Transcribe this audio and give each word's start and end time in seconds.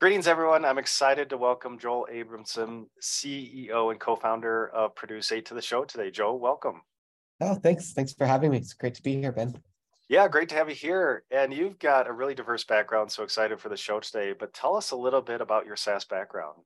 Greetings, 0.00 0.26
everyone. 0.26 0.64
I'm 0.64 0.78
excited 0.78 1.28
to 1.28 1.36
welcome 1.36 1.78
Joel 1.78 2.08
Abramson, 2.10 2.86
CEO 3.02 3.90
and 3.90 4.00
co-founder 4.00 4.70
of 4.70 4.94
Produce8 4.94 5.44
to 5.44 5.52
the 5.52 5.60
show 5.60 5.84
today. 5.84 6.10
Joel, 6.10 6.38
welcome. 6.38 6.80
Oh, 7.42 7.56
thanks. 7.56 7.92
Thanks 7.92 8.14
for 8.14 8.26
having 8.26 8.50
me. 8.50 8.56
It's 8.56 8.72
great 8.72 8.94
to 8.94 9.02
be 9.02 9.20
here, 9.20 9.30
Ben. 9.30 9.60
Yeah, 10.08 10.26
great 10.28 10.48
to 10.48 10.54
have 10.54 10.70
you 10.70 10.74
here. 10.74 11.24
And 11.30 11.52
you've 11.52 11.78
got 11.78 12.08
a 12.08 12.14
really 12.14 12.34
diverse 12.34 12.64
background, 12.64 13.12
so 13.12 13.24
excited 13.24 13.60
for 13.60 13.68
the 13.68 13.76
show 13.76 14.00
today. 14.00 14.32
But 14.32 14.54
tell 14.54 14.74
us 14.74 14.92
a 14.92 14.96
little 14.96 15.20
bit 15.20 15.42
about 15.42 15.66
your 15.66 15.76
SaaS 15.76 16.06
background. 16.06 16.56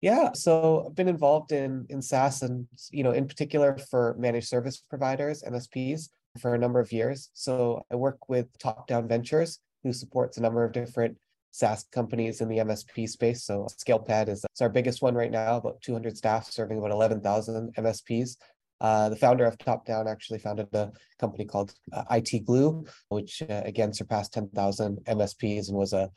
Yeah, 0.00 0.30
so 0.32 0.86
I've 0.86 0.94
been 0.94 1.08
involved 1.08 1.50
in 1.50 1.86
in 1.88 2.00
SaaS 2.00 2.42
and 2.42 2.68
you 2.92 3.02
know 3.02 3.10
in 3.10 3.26
particular 3.26 3.76
for 3.90 4.14
managed 4.16 4.46
service 4.46 4.80
providers, 4.88 5.42
MSPs, 5.42 6.08
for 6.40 6.54
a 6.54 6.58
number 6.58 6.78
of 6.78 6.92
years. 6.92 7.30
So 7.32 7.82
I 7.92 7.96
work 7.96 8.28
with 8.28 8.46
Top 8.60 8.86
Down 8.86 9.08
Ventures, 9.08 9.58
who 9.82 9.92
supports 9.92 10.36
a 10.36 10.40
number 10.40 10.62
of 10.62 10.70
different 10.70 11.18
SaaS 11.50 11.84
companies 11.92 12.40
in 12.40 12.48
the 12.48 12.58
MSP 12.58 13.08
space. 13.08 13.44
So 13.44 13.66
ScalePad 13.70 14.28
is 14.28 14.44
our 14.60 14.68
biggest 14.68 15.02
one 15.02 15.14
right 15.14 15.30
now, 15.30 15.56
about 15.56 15.80
200 15.82 16.16
staff 16.16 16.50
serving 16.50 16.78
about 16.78 16.90
11,000 16.90 17.74
MSPs. 17.76 18.36
Uh, 18.80 19.08
the 19.08 19.16
founder 19.16 19.44
of 19.44 19.58
Top 19.58 19.84
Down 19.84 20.06
actually 20.06 20.38
founded 20.38 20.68
a 20.72 20.92
company 21.18 21.44
called 21.44 21.74
uh, 21.92 22.04
IT 22.12 22.44
Glue, 22.44 22.84
which 23.08 23.42
uh, 23.42 23.62
again 23.64 23.92
surpassed 23.92 24.32
10,000 24.34 24.98
MSPs 25.04 25.68
and 25.68 25.76
was 25.76 25.92
a, 25.92 26.10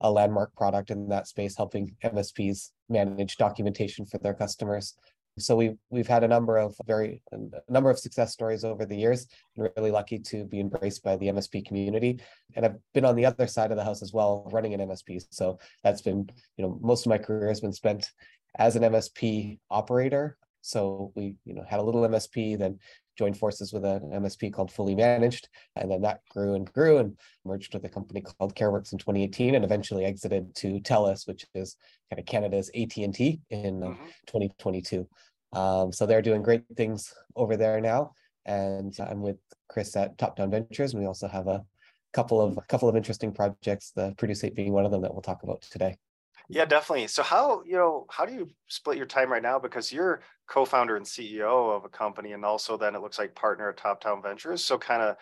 a 0.00 0.10
landmark 0.10 0.54
product 0.56 0.90
in 0.90 1.08
that 1.08 1.28
space, 1.28 1.56
helping 1.56 1.94
MSPs 2.02 2.70
manage 2.88 3.36
documentation 3.36 4.04
for 4.04 4.18
their 4.18 4.34
customers. 4.34 4.96
So 5.38 5.56
we've 5.56 5.76
we've 5.90 6.06
had 6.06 6.24
a 6.24 6.28
number 6.28 6.58
of 6.58 6.74
very 6.86 7.22
a 7.32 7.38
number 7.72 7.90
of 7.90 7.98
success 7.98 8.32
stories 8.32 8.64
over 8.64 8.84
the 8.84 8.96
years, 8.96 9.26
and 9.56 9.68
really 9.76 9.90
lucky 9.90 10.18
to 10.18 10.44
be 10.44 10.60
embraced 10.60 11.02
by 11.02 11.16
the 11.16 11.26
MSP 11.26 11.66
community. 11.66 12.20
And 12.56 12.64
I've 12.64 12.76
been 12.94 13.04
on 13.04 13.16
the 13.16 13.26
other 13.26 13.46
side 13.46 13.70
of 13.70 13.76
the 13.76 13.84
house 13.84 14.02
as 14.02 14.12
well, 14.12 14.48
running 14.52 14.74
an 14.74 14.80
MSP. 14.80 15.26
So 15.30 15.58
that's 15.82 16.02
been 16.02 16.28
you 16.56 16.64
know 16.64 16.78
most 16.82 17.06
of 17.06 17.10
my 17.10 17.18
career 17.18 17.48
has 17.48 17.60
been 17.60 17.72
spent 17.72 18.10
as 18.58 18.76
an 18.76 18.82
MSP 18.82 19.58
operator. 19.70 20.36
So 20.60 21.12
we 21.14 21.36
you 21.44 21.54
know 21.54 21.64
had 21.68 21.80
a 21.80 21.82
little 21.82 22.02
MSP, 22.02 22.58
then 22.58 22.78
joined 23.18 23.36
forces 23.36 23.72
with 23.72 23.84
an 23.84 24.10
MSP 24.14 24.52
called 24.52 24.70
Fully 24.70 24.94
Managed, 24.94 25.48
and 25.76 25.90
then 25.90 26.00
that 26.02 26.20
grew 26.30 26.54
and 26.54 26.72
grew 26.72 26.98
and 26.98 27.18
merged 27.44 27.74
with 27.74 27.84
a 27.84 27.88
company 27.88 28.22
called 28.22 28.54
CareWorx 28.54 28.92
in 28.92 28.98
2018, 28.98 29.56
and 29.56 29.64
eventually 29.64 30.04
exited 30.04 30.54
to 30.54 30.78
TELUS, 30.80 31.26
which 31.26 31.44
is 31.54 31.76
kind 32.10 32.20
of 32.20 32.26
Canada's 32.26 32.70
AT&T 32.74 33.40
in 33.50 33.82
uh, 33.82 33.86
mm-hmm. 33.86 34.04
2022. 34.26 35.06
Um, 35.52 35.92
so 35.92 36.06
they're 36.06 36.22
doing 36.22 36.42
great 36.42 36.64
things 36.76 37.12
over 37.36 37.56
there 37.56 37.80
now, 37.80 38.12
and 38.44 38.94
I'm 39.00 39.22
with 39.22 39.38
Chris 39.68 39.96
at 39.96 40.18
Top 40.18 40.36
Down 40.36 40.50
Ventures, 40.50 40.92
and 40.92 41.00
we 41.00 41.06
also 41.06 41.28
have 41.28 41.46
a 41.46 41.64
couple 42.12 42.40
of 42.40 42.56
a 42.56 42.62
couple 42.62 42.88
of 42.88 42.96
interesting 42.96 43.32
projects, 43.32 43.92
the 43.94 44.12
Produce8 44.16 44.54
being 44.54 44.72
one 44.72 44.84
of 44.84 44.90
them 44.90 45.02
that 45.02 45.12
we'll 45.12 45.22
talk 45.22 45.42
about 45.42 45.62
today. 45.62 45.96
Yeah, 46.48 46.64
definitely. 46.64 47.08
So 47.08 47.22
how, 47.22 47.62
you 47.64 47.76
know, 47.76 48.06
how 48.10 48.24
do 48.24 48.32
you 48.32 48.48
split 48.68 48.96
your 48.96 49.06
time 49.06 49.30
right 49.30 49.42
now? 49.42 49.58
Because 49.58 49.92
you're 49.92 50.22
co-founder 50.48 50.96
and 50.96 51.04
CEO 51.04 51.76
of 51.76 51.84
a 51.84 51.90
company 51.90 52.32
and 52.32 52.42
also 52.42 52.78
then 52.78 52.94
it 52.94 53.02
looks 53.02 53.18
like 53.18 53.34
partner 53.34 53.68
at 53.68 53.76
Top 53.76 54.02
Down 54.02 54.22
Ventures. 54.22 54.64
So 54.64 54.78
kind 54.78 55.02
of, 55.02 55.16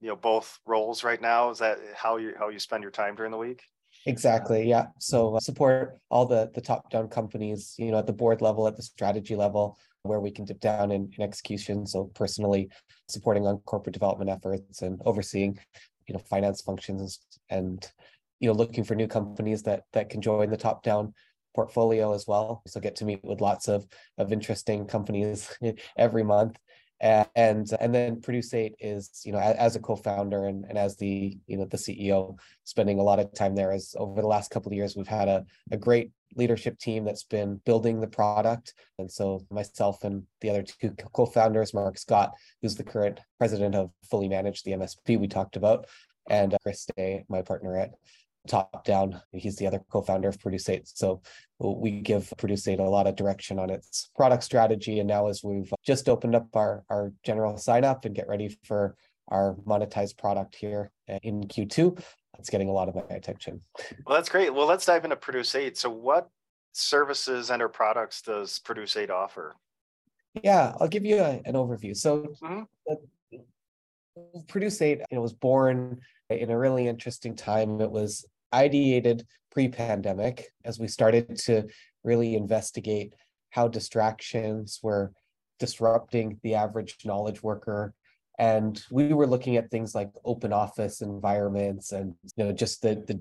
you 0.00 0.08
know, 0.08 0.16
both 0.16 0.58
roles 0.66 1.04
right 1.04 1.20
now. 1.20 1.50
Is 1.50 1.58
that 1.58 1.78
how 1.94 2.16
you 2.16 2.34
how 2.36 2.48
you 2.48 2.58
spend 2.58 2.82
your 2.82 2.90
time 2.90 3.14
during 3.14 3.30
the 3.30 3.38
week? 3.38 3.62
Exactly. 4.06 4.68
Yeah. 4.68 4.86
So 4.98 5.36
uh, 5.36 5.40
support 5.40 5.98
all 6.10 6.26
the 6.26 6.50
the 6.54 6.60
top 6.60 6.90
down 6.90 7.08
companies, 7.08 7.74
you 7.78 7.90
know, 7.90 7.98
at 7.98 8.06
the 8.06 8.12
board 8.12 8.40
level, 8.40 8.66
at 8.66 8.76
the 8.76 8.82
strategy 8.82 9.36
level, 9.36 9.78
where 10.02 10.20
we 10.20 10.30
can 10.30 10.44
dip 10.44 10.60
down 10.60 10.90
in, 10.90 11.10
in 11.16 11.22
execution. 11.22 11.86
So 11.86 12.04
personally 12.14 12.70
supporting 13.08 13.46
on 13.46 13.58
corporate 13.58 13.94
development 13.94 14.30
efforts 14.30 14.82
and 14.82 15.00
overseeing, 15.04 15.58
you 16.06 16.14
know, 16.14 16.20
finance 16.20 16.62
functions 16.62 17.20
and 17.50 17.86
you 18.40 18.48
know 18.48 18.54
looking 18.54 18.84
for 18.84 18.94
new 18.94 19.08
companies 19.08 19.62
that 19.64 19.82
that 19.92 20.10
can 20.10 20.20
join 20.22 20.50
the 20.50 20.56
top 20.56 20.82
down 20.82 21.12
portfolio 21.54 22.12
as 22.12 22.26
well 22.26 22.62
so 22.66 22.78
get 22.78 22.94
to 22.94 23.04
meet 23.04 23.18
with 23.24 23.40
lots 23.40 23.66
of 23.66 23.84
of 24.16 24.32
interesting 24.32 24.86
companies 24.86 25.50
every 25.96 26.22
month 26.22 26.56
and 27.00 27.70
and 27.80 27.94
then 27.94 28.20
produce8 28.20 28.72
is 28.80 29.22
you 29.24 29.32
know 29.32 29.38
as 29.38 29.76
a 29.76 29.80
co-founder 29.80 30.46
and, 30.46 30.64
and 30.68 30.76
as 30.76 30.96
the 30.96 31.38
you 31.46 31.56
know 31.56 31.64
the 31.64 31.76
ceo 31.76 32.36
spending 32.64 32.98
a 32.98 33.02
lot 33.02 33.20
of 33.20 33.32
time 33.34 33.54
there 33.54 33.70
as 33.70 33.94
over 33.98 34.20
the 34.20 34.26
last 34.26 34.50
couple 34.50 34.70
of 34.70 34.76
years 34.76 34.96
we've 34.96 35.06
had 35.06 35.28
a, 35.28 35.44
a 35.70 35.76
great 35.76 36.10
leadership 36.36 36.78
team 36.78 37.04
that's 37.04 37.24
been 37.24 37.60
building 37.64 38.00
the 38.00 38.06
product. 38.06 38.74
And 38.98 39.10
so 39.10 39.46
myself 39.50 40.04
and 40.04 40.24
the 40.40 40.50
other 40.50 40.62
two 40.62 40.94
co-founders 41.12 41.74
mark 41.74 41.98
scott 41.98 42.32
who's 42.62 42.76
the 42.76 42.84
current 42.84 43.20
president 43.38 43.74
of 43.74 43.90
fully 44.10 44.28
managed 44.28 44.64
the 44.64 44.72
msp 44.72 45.18
we 45.18 45.26
talked 45.26 45.56
about 45.56 45.86
and 46.30 46.54
uh, 46.54 46.58
chris 46.62 46.86
day 46.96 47.24
my 47.28 47.42
partner 47.42 47.76
at 47.76 47.90
top 48.46 48.84
down. 48.84 49.20
He's 49.32 49.56
the 49.56 49.66
other 49.66 49.80
co-founder 49.90 50.28
of 50.28 50.38
Produce8. 50.38 50.90
So 50.94 51.22
we 51.58 52.00
give 52.00 52.32
Produce8 52.38 52.78
a 52.78 52.82
lot 52.82 53.06
of 53.06 53.16
direction 53.16 53.58
on 53.58 53.70
its 53.70 54.10
product 54.16 54.44
strategy. 54.44 55.00
And 55.00 55.08
now 55.08 55.28
as 55.28 55.42
we've 55.42 55.72
just 55.84 56.08
opened 56.08 56.34
up 56.34 56.48
our, 56.54 56.84
our 56.88 57.12
general 57.24 57.56
sign 57.58 57.84
up 57.84 58.04
and 58.04 58.14
get 58.14 58.28
ready 58.28 58.56
for 58.64 58.96
our 59.28 59.56
monetized 59.66 60.16
product 60.16 60.54
here 60.54 60.90
in 61.22 61.44
Q2, 61.44 62.02
it's 62.38 62.50
getting 62.50 62.68
a 62.68 62.72
lot 62.72 62.88
of 62.88 62.94
my 62.94 63.02
attention. 63.10 63.60
Well, 64.06 64.16
that's 64.16 64.28
great. 64.28 64.54
Well, 64.54 64.66
let's 64.66 64.86
dive 64.86 65.04
into 65.04 65.16
Produce8. 65.16 65.76
So 65.76 65.90
what 65.90 66.28
services 66.72 67.50
and 67.50 67.60
or 67.60 67.68
products 67.68 68.22
does 68.22 68.60
Produce8 68.64 69.10
offer? 69.10 69.56
Yeah, 70.42 70.74
I'll 70.80 70.88
give 70.88 71.04
you 71.04 71.18
a, 71.18 71.42
an 71.44 71.54
overview. 71.54 71.96
So 71.96 72.34
mm-hmm. 72.42 72.62
Produce8 74.46 75.02
it 75.10 75.18
was 75.18 75.32
born 75.32 76.00
in 76.30 76.50
a 76.50 76.58
really 76.58 76.88
interesting 76.88 77.34
time. 77.34 77.80
It 77.80 77.90
was 77.90 78.26
ideated 78.52 79.24
pre-pandemic 79.50 80.46
as 80.64 80.78
we 80.78 80.88
started 80.88 81.36
to 81.36 81.66
really 82.04 82.34
investigate 82.34 83.14
how 83.50 83.68
distractions 83.68 84.78
were 84.82 85.12
disrupting 85.58 86.38
the 86.42 86.54
average 86.54 86.96
knowledge 87.04 87.42
worker 87.42 87.92
and 88.38 88.84
we 88.90 89.12
were 89.12 89.26
looking 89.26 89.56
at 89.56 89.70
things 89.70 89.94
like 89.94 90.10
open 90.24 90.52
office 90.52 91.00
environments 91.00 91.92
and 91.92 92.14
you 92.36 92.44
know 92.44 92.52
just 92.52 92.82
the 92.82 92.94
the 93.06 93.20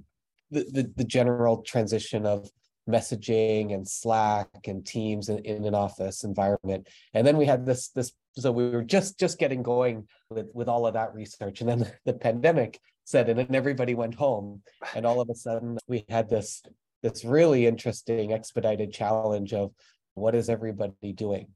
the, 0.49 0.89
the 0.95 1.03
general 1.03 1.61
transition 1.63 2.25
of 2.25 2.49
messaging 2.87 3.73
and 3.73 3.85
slack 3.85 4.47
and 4.65 4.85
teams 4.85 5.27
in, 5.27 5.39
in 5.39 5.65
an 5.65 5.75
office 5.75 6.23
environment 6.23 6.87
and 7.13 7.25
then 7.25 7.35
we 7.35 7.45
had 7.45 7.65
this 7.65 7.89
this 7.89 8.11
so 8.37 8.51
we 8.51 8.69
were 8.69 8.83
just 8.83 9.19
just 9.19 9.39
getting 9.39 9.63
going 9.63 10.07
with 10.29 10.47
with 10.53 10.69
all 10.69 10.85
of 10.85 10.93
that 10.93 11.13
research 11.13 11.61
and 11.61 11.69
then 11.69 11.79
the, 11.79 11.93
the 12.05 12.13
pandemic 12.13 12.79
set 13.07 13.29
and 13.29 13.39
and 13.39 13.55
everybody 13.55 13.95
went 13.95 14.13
home 14.13 14.61
and 14.93 15.05
all 15.05 15.21
of 15.21 15.29
a 15.29 15.35
sudden 15.35 15.77
we 15.87 16.05
had 16.09 16.29
this 16.29 16.61
this 17.01 17.23
really 17.23 17.65
interesting 17.65 18.33
expedited 18.33 18.91
challenge 18.91 19.53
of 19.53 19.71
what 20.15 20.35
is 20.35 20.49
everybody 20.49 21.13
doing 21.13 21.47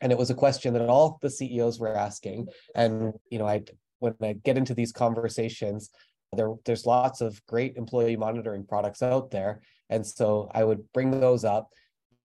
and 0.00 0.12
it 0.12 0.18
was 0.18 0.30
a 0.30 0.34
question 0.34 0.72
that 0.72 0.88
all 0.88 1.18
the 1.22 1.30
ceos 1.30 1.80
were 1.80 1.96
asking 1.96 2.46
and 2.76 3.12
you 3.30 3.38
know 3.38 3.46
i 3.46 3.60
when 3.98 4.14
i 4.22 4.32
get 4.32 4.56
into 4.56 4.74
these 4.74 4.92
conversations 4.92 5.90
there 6.36 6.52
there's 6.64 6.86
lots 6.86 7.20
of 7.20 7.44
great 7.46 7.76
employee 7.76 8.16
monitoring 8.16 8.64
products 8.64 9.02
out 9.02 9.30
there 9.32 9.60
and 9.90 10.06
so 10.06 10.48
i 10.54 10.62
would 10.62 10.84
bring 10.92 11.10
those 11.10 11.44
up 11.44 11.68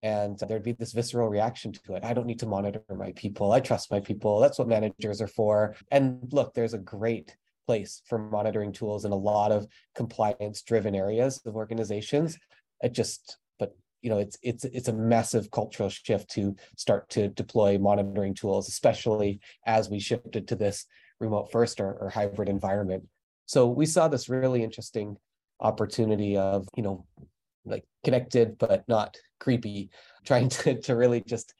and 0.03 0.37
there'd 0.47 0.63
be 0.63 0.71
this 0.71 0.93
visceral 0.93 1.29
reaction 1.29 1.71
to 1.71 1.93
it. 1.93 2.03
I 2.03 2.13
don't 2.13 2.25
need 2.25 2.39
to 2.39 2.47
monitor 2.47 2.81
my 2.89 3.11
people. 3.11 3.51
I 3.51 3.59
trust 3.59 3.91
my 3.91 3.99
people. 3.99 4.39
That's 4.39 4.57
what 4.57 4.67
managers 4.67 5.21
are 5.21 5.27
for. 5.27 5.75
And 5.91 6.27
look, 6.31 6.55
there's 6.55 6.73
a 6.73 6.79
great 6.79 7.35
place 7.71 8.01
for 8.05 8.17
monitoring 8.17 8.73
tools 8.73 9.05
in 9.05 9.13
a 9.13 9.23
lot 9.31 9.49
of 9.49 9.65
compliance 9.95 10.61
driven 10.61 10.93
areas 10.93 11.41
of 11.45 11.55
organizations. 11.55 12.37
It 12.81 12.91
just, 12.91 13.37
but 13.59 13.73
you 14.01 14.09
know, 14.09 14.17
it's 14.17 14.37
it's 14.41 14.65
it's 14.65 14.89
a 14.89 14.93
massive 14.93 15.49
cultural 15.51 15.87
shift 15.87 16.29
to 16.31 16.53
start 16.75 17.09
to 17.11 17.29
deploy 17.29 17.77
monitoring 17.77 18.33
tools, 18.33 18.67
especially 18.67 19.39
as 19.65 19.89
we 19.89 19.99
shifted 19.99 20.49
to 20.49 20.55
this 20.57 20.85
remote 21.21 21.49
first 21.49 21.79
or, 21.79 21.93
or 21.93 22.09
hybrid 22.09 22.49
environment. 22.49 23.03
So 23.45 23.69
we 23.69 23.85
saw 23.85 24.09
this 24.09 24.27
really 24.27 24.65
interesting 24.65 25.15
opportunity 25.61 26.35
of, 26.35 26.67
you 26.75 26.83
know, 26.83 27.05
like 27.63 27.85
connected 28.03 28.57
but 28.57 28.83
not 28.89 29.15
creepy, 29.39 29.91
trying 30.25 30.49
to, 30.55 30.77
to 30.81 30.95
really 30.97 31.21
just 31.25 31.53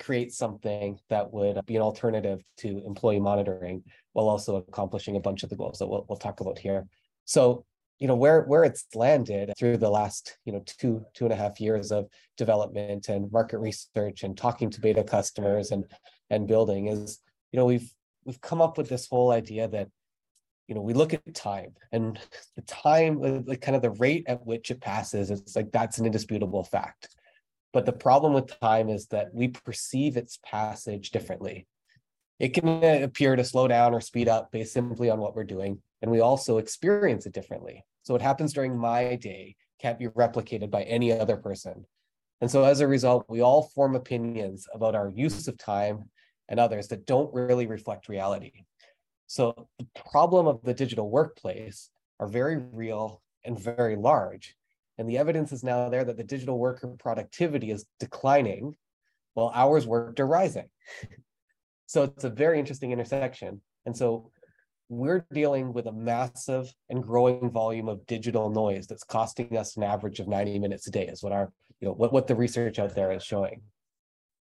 create 0.00 0.32
something 0.32 0.98
that 1.10 1.32
would 1.32 1.64
be 1.66 1.76
an 1.76 1.82
alternative 1.82 2.40
to 2.58 2.82
employee 2.86 3.20
monitoring 3.20 3.82
while 4.12 4.28
also 4.28 4.56
accomplishing 4.56 5.16
a 5.16 5.20
bunch 5.20 5.42
of 5.42 5.50
the 5.50 5.56
goals 5.56 5.78
that 5.78 5.86
we'll, 5.86 6.04
we'll 6.08 6.18
talk 6.18 6.40
about 6.40 6.58
here. 6.58 6.86
So, 7.24 7.64
you 7.98 8.08
know, 8.08 8.16
where 8.16 8.42
where 8.42 8.64
it's 8.64 8.86
landed 8.94 9.52
through 9.58 9.76
the 9.76 9.90
last, 9.90 10.38
you 10.44 10.52
know, 10.52 10.62
two, 10.66 11.04
two 11.14 11.24
and 11.24 11.32
a 11.32 11.36
half 11.36 11.60
years 11.60 11.92
of 11.92 12.06
development 12.36 13.08
and 13.08 13.30
market 13.30 13.58
research 13.58 14.24
and 14.24 14.36
talking 14.36 14.70
to 14.70 14.80
beta 14.80 15.04
customers 15.04 15.70
and 15.70 15.84
and 16.30 16.48
building 16.48 16.88
is, 16.88 17.20
you 17.52 17.58
know, 17.58 17.66
we've 17.66 17.92
we've 18.24 18.40
come 18.40 18.60
up 18.60 18.78
with 18.78 18.88
this 18.88 19.06
whole 19.08 19.30
idea 19.30 19.68
that 19.68 19.88
you 20.68 20.74
know 20.74 20.80
we 20.80 20.94
look 20.94 21.12
at 21.12 21.34
time 21.34 21.74
and 21.90 22.18
the 22.56 22.62
time 22.62 23.44
like 23.46 23.60
kind 23.60 23.76
of 23.76 23.82
the 23.82 23.90
rate 23.90 24.24
at 24.26 24.44
which 24.46 24.70
it 24.70 24.80
passes 24.80 25.30
it's 25.30 25.56
like 25.56 25.70
that's 25.72 25.98
an 25.98 26.06
indisputable 26.06 26.64
fact 26.64 27.08
but 27.72 27.86
the 27.86 27.92
problem 27.92 28.32
with 28.32 28.60
time 28.60 28.88
is 28.88 29.06
that 29.06 29.32
we 29.32 29.48
perceive 29.48 30.16
its 30.16 30.38
passage 30.44 31.10
differently 31.10 31.66
it 32.38 32.54
can 32.54 32.82
appear 33.02 33.36
to 33.36 33.44
slow 33.44 33.68
down 33.68 33.94
or 33.94 34.00
speed 34.00 34.28
up 34.28 34.50
based 34.50 34.72
simply 34.72 35.10
on 35.10 35.18
what 35.18 35.34
we're 35.34 35.44
doing 35.44 35.80
and 36.00 36.10
we 36.10 36.20
also 36.20 36.58
experience 36.58 37.26
it 37.26 37.32
differently 37.32 37.84
so 38.02 38.14
what 38.14 38.22
happens 38.22 38.52
during 38.52 38.76
my 38.76 39.16
day 39.16 39.56
can't 39.82 39.98
be 39.98 40.06
replicated 40.06 40.70
by 40.70 40.84
any 40.84 41.12
other 41.12 41.36
person. 41.36 41.84
And 42.40 42.50
so 42.50 42.64
as 42.64 42.80
a 42.80 42.86
result, 42.86 43.26
we 43.28 43.40
all 43.40 43.70
form 43.74 43.94
opinions 43.94 44.66
about 44.72 44.94
our 44.94 45.10
use 45.10 45.48
of 45.48 45.58
time 45.58 46.08
and 46.48 46.58
others 46.58 46.88
that 46.88 47.06
don't 47.06 47.34
really 47.34 47.66
reflect 47.66 48.08
reality. 48.08 48.64
So 49.26 49.68
the 49.78 49.86
problem 50.10 50.46
of 50.46 50.62
the 50.62 50.74
digital 50.74 51.10
workplace 51.10 51.90
are 52.20 52.28
very 52.28 52.56
real 52.56 53.22
and 53.44 53.58
very 53.58 53.96
large. 53.96 54.56
And 54.98 55.08
the 55.08 55.18
evidence 55.18 55.52
is 55.52 55.64
now 55.64 55.88
there 55.88 56.04
that 56.04 56.16
the 56.16 56.24
digital 56.24 56.58
worker 56.58 56.88
productivity 56.98 57.70
is 57.70 57.86
declining 57.98 58.76
while 59.34 59.50
hours 59.54 59.86
worked 59.86 60.20
are 60.20 60.26
rising. 60.26 60.68
so 61.86 62.04
it's 62.04 62.24
a 62.24 62.30
very 62.30 62.58
interesting 62.58 62.92
intersection. 62.92 63.60
And 63.86 63.96
so 63.96 64.30
we're 64.88 65.26
dealing 65.32 65.72
with 65.72 65.86
a 65.86 65.92
massive 65.92 66.72
and 66.90 67.02
growing 67.02 67.50
volume 67.50 67.88
of 67.88 68.06
digital 68.06 68.50
noise 68.50 68.86
that's 68.86 69.04
costing 69.04 69.56
us 69.56 69.76
an 69.76 69.82
average 69.82 70.20
of 70.20 70.28
90 70.28 70.58
minutes 70.58 70.86
a 70.86 70.90
day 70.90 71.06
is 71.06 71.22
what 71.22 71.32
our, 71.32 71.50
you 71.80 71.88
know, 71.88 71.94
what, 71.94 72.12
what 72.12 72.26
the 72.26 72.34
research 72.34 72.78
out 72.78 72.94
there 72.94 73.10
is 73.12 73.22
showing. 73.22 73.62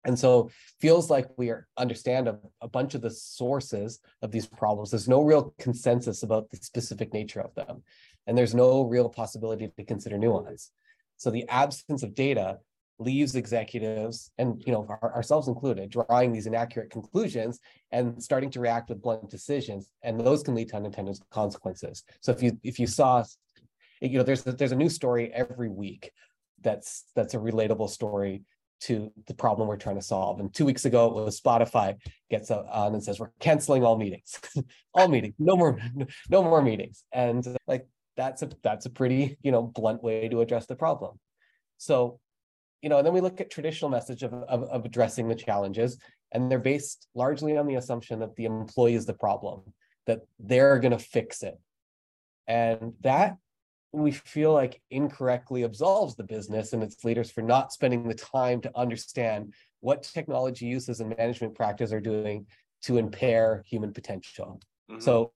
And 0.03 0.17
so 0.17 0.49
feels 0.79 1.09
like 1.09 1.27
we 1.37 1.49
are, 1.49 1.67
understand 1.77 2.27
a, 2.27 2.37
a, 2.59 2.67
bunch 2.67 2.95
of 2.95 3.01
the 3.01 3.11
sources 3.11 3.99
of 4.21 4.31
these 4.31 4.47
problems. 4.47 4.89
There's 4.89 5.07
no 5.07 5.21
real 5.21 5.53
consensus 5.59 6.23
about 6.23 6.49
the 6.49 6.57
specific 6.57 7.13
nature 7.13 7.39
of 7.39 7.53
them. 7.53 7.83
And 8.27 8.37
there's 8.37 8.55
no 8.55 8.83
real 8.83 9.09
possibility 9.09 9.71
to 9.75 9.83
consider 9.85 10.17
nuance. 10.17 10.71
So 11.17 11.29
the 11.29 11.47
absence 11.49 12.03
of 12.03 12.15
data 12.15 12.59
leaves 12.99 13.35
executives 13.35 14.29
and 14.37 14.61
you 14.63 14.71
know 14.71 14.85
our, 14.87 15.15
ourselves 15.15 15.47
included 15.47 15.89
drawing 15.89 16.31
these 16.31 16.45
inaccurate 16.45 16.91
conclusions 16.91 17.59
and 17.91 18.21
starting 18.21 18.51
to 18.51 18.59
react 18.59 18.89
with 18.89 19.01
blunt 19.01 19.27
decisions 19.27 19.89
and 20.03 20.19
those 20.19 20.43
can 20.43 20.53
lead 20.53 20.69
to 20.69 20.75
unintended 20.75 21.17
consequences 21.31 22.03
so 22.21 22.31
if 22.31 22.43
you 22.43 22.55
if 22.61 22.77
you 22.77 22.85
saw 22.85 23.23
you 24.01 24.19
know 24.19 24.23
there's 24.23 24.43
there's 24.43 24.71
a 24.71 24.75
new 24.75 24.89
story 24.89 25.31
every 25.33 25.67
week 25.67 26.11
that's 26.61 27.05
that's 27.15 27.33
a 27.33 27.39
relatable 27.39 27.89
story 27.89 28.43
to 28.81 29.11
the 29.27 29.33
problem 29.33 29.67
we're 29.67 29.77
trying 29.77 29.95
to 29.95 30.01
solve. 30.01 30.39
And 30.39 30.53
two 30.53 30.65
weeks 30.65 30.85
ago, 30.85 31.07
it 31.07 31.13
was 31.13 31.39
Spotify 31.39 31.97
gets 32.29 32.49
on 32.49 32.93
and 32.93 33.03
says 33.03 33.19
we're 33.19 33.31
canceling 33.39 33.83
all 33.83 33.97
meetings, 33.97 34.39
all 34.93 35.07
meetings, 35.07 35.35
no 35.37 35.55
more, 35.55 35.77
no 36.29 36.43
more 36.43 36.61
meetings. 36.61 37.03
And 37.11 37.45
like 37.67 37.87
that's 38.17 38.41
a 38.41 38.49
that's 38.63 38.85
a 38.85 38.89
pretty 38.89 39.37
you 39.41 39.51
know 39.51 39.63
blunt 39.63 40.03
way 40.03 40.27
to 40.29 40.41
address 40.41 40.65
the 40.65 40.75
problem. 40.75 41.19
So, 41.77 42.19
you 42.81 42.89
know, 42.89 42.97
and 42.97 43.05
then 43.05 43.13
we 43.13 43.21
look 43.21 43.41
at 43.41 43.49
traditional 43.49 43.89
message 43.89 44.23
of, 44.23 44.33
of, 44.33 44.63
of 44.63 44.85
addressing 44.85 45.27
the 45.27 45.35
challenges, 45.35 45.97
and 46.31 46.49
they're 46.49 46.59
based 46.59 47.07
largely 47.15 47.57
on 47.57 47.67
the 47.67 47.75
assumption 47.75 48.19
that 48.19 48.35
the 48.35 48.45
employee 48.45 48.95
is 48.95 49.05
the 49.05 49.13
problem, 49.13 49.61
that 50.05 50.19
they're 50.39 50.79
going 50.79 50.91
to 50.91 50.99
fix 50.99 51.41
it, 51.41 51.59
and 52.47 52.93
that 53.01 53.37
we 53.93 54.11
feel 54.11 54.53
like 54.53 54.81
incorrectly 54.89 55.63
absolves 55.63 56.15
the 56.15 56.23
business 56.23 56.73
and 56.73 56.81
its 56.81 57.03
leaders 57.03 57.29
for 57.29 57.41
not 57.41 57.73
spending 57.73 58.07
the 58.07 58.13
time 58.13 58.61
to 58.61 58.71
understand 58.75 59.53
what 59.81 60.03
technology 60.03 60.65
uses 60.65 61.01
and 61.01 61.15
management 61.17 61.55
practice 61.55 61.91
are 61.91 61.99
doing 61.99 62.45
to 62.83 62.97
impair 62.97 63.63
human 63.67 63.91
potential. 63.91 64.61
Mm-hmm. 64.89 65.01
So, 65.01 65.33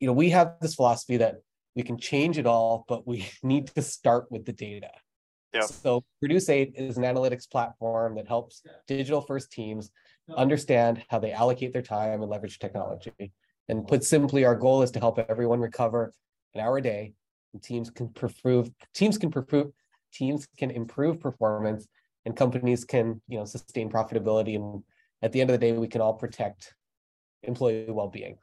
you 0.00 0.06
know, 0.06 0.12
we 0.12 0.30
have 0.30 0.54
this 0.60 0.74
philosophy 0.74 1.18
that 1.18 1.42
we 1.78 1.84
can 1.84 1.96
change 1.96 2.38
it 2.38 2.46
all, 2.46 2.84
but 2.88 3.06
we 3.06 3.24
need 3.44 3.68
to 3.68 3.82
start 3.82 4.26
with 4.32 4.44
the 4.44 4.52
data. 4.52 4.90
Yeah. 5.54 5.60
So 5.62 6.04
Produce 6.20 6.48
8 6.48 6.72
is 6.74 6.98
an 6.98 7.04
analytics 7.04 7.48
platform 7.48 8.16
that 8.16 8.26
helps 8.26 8.62
digital 8.88 9.20
first 9.20 9.52
teams 9.52 9.92
understand 10.36 11.04
how 11.08 11.20
they 11.20 11.32
allocate 11.32 11.72
their 11.72 11.82
time 11.82 12.20
and 12.20 12.30
leverage 12.30 12.58
technology. 12.58 13.32
And 13.68 13.86
put 13.86 14.02
simply, 14.02 14.44
our 14.44 14.56
goal 14.56 14.82
is 14.82 14.90
to 14.90 14.98
help 14.98 15.20
everyone 15.20 15.60
recover 15.60 16.12
an 16.54 16.60
hour 16.60 16.78
a 16.78 16.82
day 16.82 17.14
teams 17.62 17.90
can 17.90 18.06
improve 18.06 18.70
teams 18.94 19.16
can 19.16 19.32
improve 19.34 19.72
teams 20.12 20.46
can 20.58 20.70
improve 20.70 21.18
performance 21.18 21.88
and 22.24 22.36
companies 22.36 22.84
can 22.84 23.20
you 23.26 23.38
know 23.38 23.44
sustain 23.44 23.90
profitability 23.90 24.54
and 24.54 24.82
at 25.22 25.32
the 25.32 25.40
end 25.40 25.50
of 25.50 25.58
the 25.58 25.66
day 25.66 25.72
we 25.72 25.88
can 25.88 26.00
all 26.00 26.14
protect 26.14 26.74
employee 27.42 27.86
well-being 27.88 28.36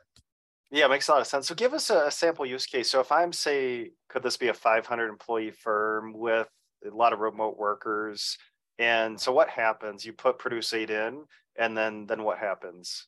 yeah 0.72 0.86
it 0.86 0.90
makes 0.90 1.08
a 1.08 1.12
lot 1.12 1.22
of 1.22 1.28
sense. 1.28 1.48
So 1.48 1.56
give 1.56 1.74
us 1.74 1.90
a 1.90 2.10
sample 2.12 2.46
use 2.46 2.66
case. 2.66 2.90
So 2.90 3.00
if 3.00 3.12
i'm 3.12 3.34
say 3.34 3.92
could 4.10 4.24
this 4.24 4.38
be 4.38 4.50
a 4.50 4.54
500 4.54 5.10
employee 5.10 5.52
firm 5.52 6.14
with 6.14 6.48
a 6.86 6.96
lot 6.96 7.14
of 7.14 7.20
remote 7.20 7.58
workers 7.58 8.38
and 8.78 9.20
so 9.20 9.32
what 9.32 9.50
happens? 9.50 10.06
You 10.06 10.12
put 10.14 10.38
produce 10.38 10.74
8 10.74 10.90
in 10.90 11.24
and 11.58 11.78
then 11.78 12.06
then 12.08 12.24
what 12.24 12.38
happens? 12.38 13.08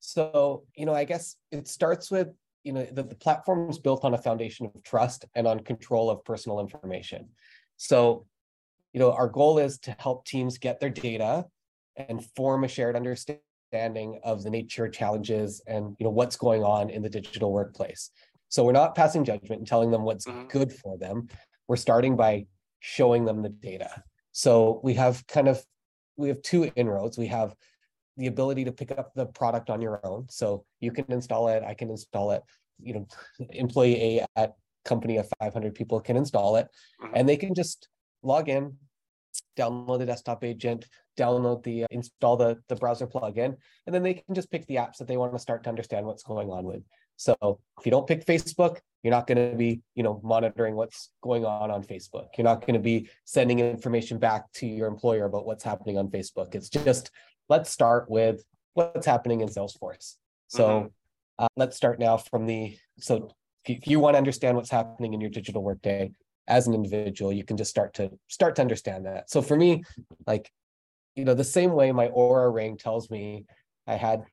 So 0.00 0.64
you 0.74 0.86
know 0.86 0.94
i 0.94 1.04
guess 1.04 1.36
it 1.50 1.68
starts 1.68 2.10
with 2.10 2.28
you 2.64 2.72
know 2.72 2.84
the, 2.84 3.02
the 3.02 3.14
platform 3.14 3.70
is 3.70 3.78
built 3.78 4.04
on 4.04 4.14
a 4.14 4.18
foundation 4.18 4.66
of 4.66 4.82
trust 4.82 5.24
and 5.34 5.46
on 5.46 5.60
control 5.60 6.10
of 6.10 6.24
personal 6.24 6.60
information. 6.60 7.28
So 7.76 8.26
you 8.92 9.00
know 9.00 9.12
our 9.12 9.28
goal 9.28 9.58
is 9.58 9.78
to 9.80 9.96
help 9.98 10.24
teams 10.24 10.58
get 10.58 10.80
their 10.80 10.90
data 10.90 11.46
and 11.96 12.24
form 12.36 12.64
a 12.64 12.68
shared 12.68 12.96
understanding 12.96 13.42
of 14.24 14.42
the 14.42 14.50
nature 14.50 14.88
challenges 14.88 15.60
and 15.66 15.94
you 15.98 16.04
know 16.04 16.10
what's 16.10 16.36
going 16.36 16.62
on 16.62 16.88
in 16.88 17.02
the 17.02 17.10
digital 17.10 17.52
workplace 17.52 18.10
so 18.48 18.64
we're 18.64 18.72
not 18.72 18.94
passing 18.94 19.24
judgment 19.24 19.58
and 19.58 19.66
telling 19.66 19.90
them 19.90 20.02
what's 20.02 20.26
mm-hmm. 20.26 20.46
good 20.48 20.72
for 20.72 20.96
them 20.96 21.28
we're 21.68 21.76
starting 21.76 22.16
by 22.16 22.46
showing 22.80 23.24
them 23.24 23.42
the 23.42 23.48
data 23.48 24.02
so 24.32 24.80
we 24.82 24.94
have 24.94 25.26
kind 25.26 25.48
of 25.48 25.62
we 26.16 26.28
have 26.28 26.40
two 26.42 26.70
inroads 26.76 27.18
we 27.18 27.26
have 27.26 27.54
the 28.16 28.26
ability 28.26 28.64
to 28.64 28.72
pick 28.72 28.90
up 28.92 29.12
the 29.14 29.26
product 29.26 29.70
on 29.70 29.80
your 29.80 30.00
own. 30.04 30.26
So 30.28 30.64
you 30.80 30.90
can 30.90 31.04
install 31.08 31.48
it, 31.48 31.62
I 31.62 31.74
can 31.74 31.90
install 31.90 32.30
it, 32.32 32.42
you 32.80 32.94
know, 32.94 33.06
employee 33.50 34.18
A 34.18 34.26
at 34.36 34.54
company 34.84 35.16
of 35.16 35.28
500 35.40 35.74
people 35.74 36.00
can 36.00 36.16
install 36.16 36.56
it 36.56 36.68
mm-hmm. 37.02 37.12
and 37.14 37.28
they 37.28 37.36
can 37.36 37.54
just 37.54 37.88
log 38.22 38.48
in, 38.48 38.76
download 39.58 39.98
the 39.98 40.06
desktop 40.06 40.44
agent, 40.44 40.86
download 41.18 41.62
the 41.62 41.84
uh, 41.84 41.86
install 41.90 42.36
the 42.36 42.58
the 42.68 42.76
browser 42.76 43.06
plugin, 43.06 43.56
and 43.86 43.94
then 43.94 44.02
they 44.02 44.14
can 44.14 44.34
just 44.34 44.50
pick 44.50 44.66
the 44.66 44.76
apps 44.76 44.98
that 44.98 45.08
they 45.08 45.16
want 45.16 45.32
to 45.32 45.38
start 45.38 45.64
to 45.64 45.68
understand 45.68 46.06
what's 46.06 46.22
going 46.22 46.50
on 46.50 46.64
with. 46.64 46.82
So 47.16 47.34
if 47.78 47.86
you 47.86 47.90
don't 47.90 48.06
pick 48.06 48.26
Facebook, 48.26 48.78
you're 49.02 49.10
not 49.10 49.26
going 49.26 49.50
to 49.50 49.56
be, 49.56 49.80
you 49.94 50.02
know, 50.02 50.20
monitoring 50.22 50.74
what's 50.74 51.10
going 51.22 51.44
on 51.44 51.70
on 51.70 51.82
Facebook. 51.82 52.26
You're 52.36 52.44
not 52.44 52.60
going 52.60 52.74
to 52.74 52.80
be 52.80 53.08
sending 53.24 53.58
information 53.60 54.18
back 54.18 54.50
to 54.54 54.66
your 54.66 54.86
employer 54.86 55.24
about 55.24 55.46
what's 55.46 55.64
happening 55.64 55.96
on 55.96 56.08
Facebook. 56.08 56.54
It's 56.54 56.68
just 56.68 57.10
let's 57.48 57.70
start 57.70 58.10
with 58.10 58.44
what's 58.74 59.06
happening 59.06 59.40
in 59.40 59.48
Salesforce. 59.48 60.16
So 60.48 60.68
mm-hmm. 60.68 60.86
uh, 61.38 61.48
let's 61.56 61.76
start 61.76 61.98
now 61.98 62.18
from 62.18 62.46
the 62.46 62.76
so 62.98 63.30
if 63.64 63.86
you 63.86 63.98
want 63.98 64.14
to 64.14 64.18
understand 64.18 64.56
what's 64.56 64.70
happening 64.70 65.14
in 65.14 65.20
your 65.20 65.30
digital 65.30 65.62
workday 65.62 66.12
as 66.48 66.66
an 66.66 66.74
individual, 66.74 67.32
you 67.32 67.44
can 67.44 67.56
just 67.56 67.70
start 67.70 67.94
to 67.94 68.10
start 68.28 68.56
to 68.56 68.62
understand 68.62 69.06
that. 69.06 69.30
So 69.30 69.42
for 69.42 69.56
me, 69.56 69.82
like 70.26 70.50
you 71.14 71.24
know, 71.24 71.34
the 71.34 71.44
same 71.44 71.72
way 71.72 71.90
my 71.92 72.08
Oura 72.08 72.52
ring 72.52 72.76
tells 72.76 73.10
me 73.10 73.46
I 73.86 73.94
had 73.94 74.24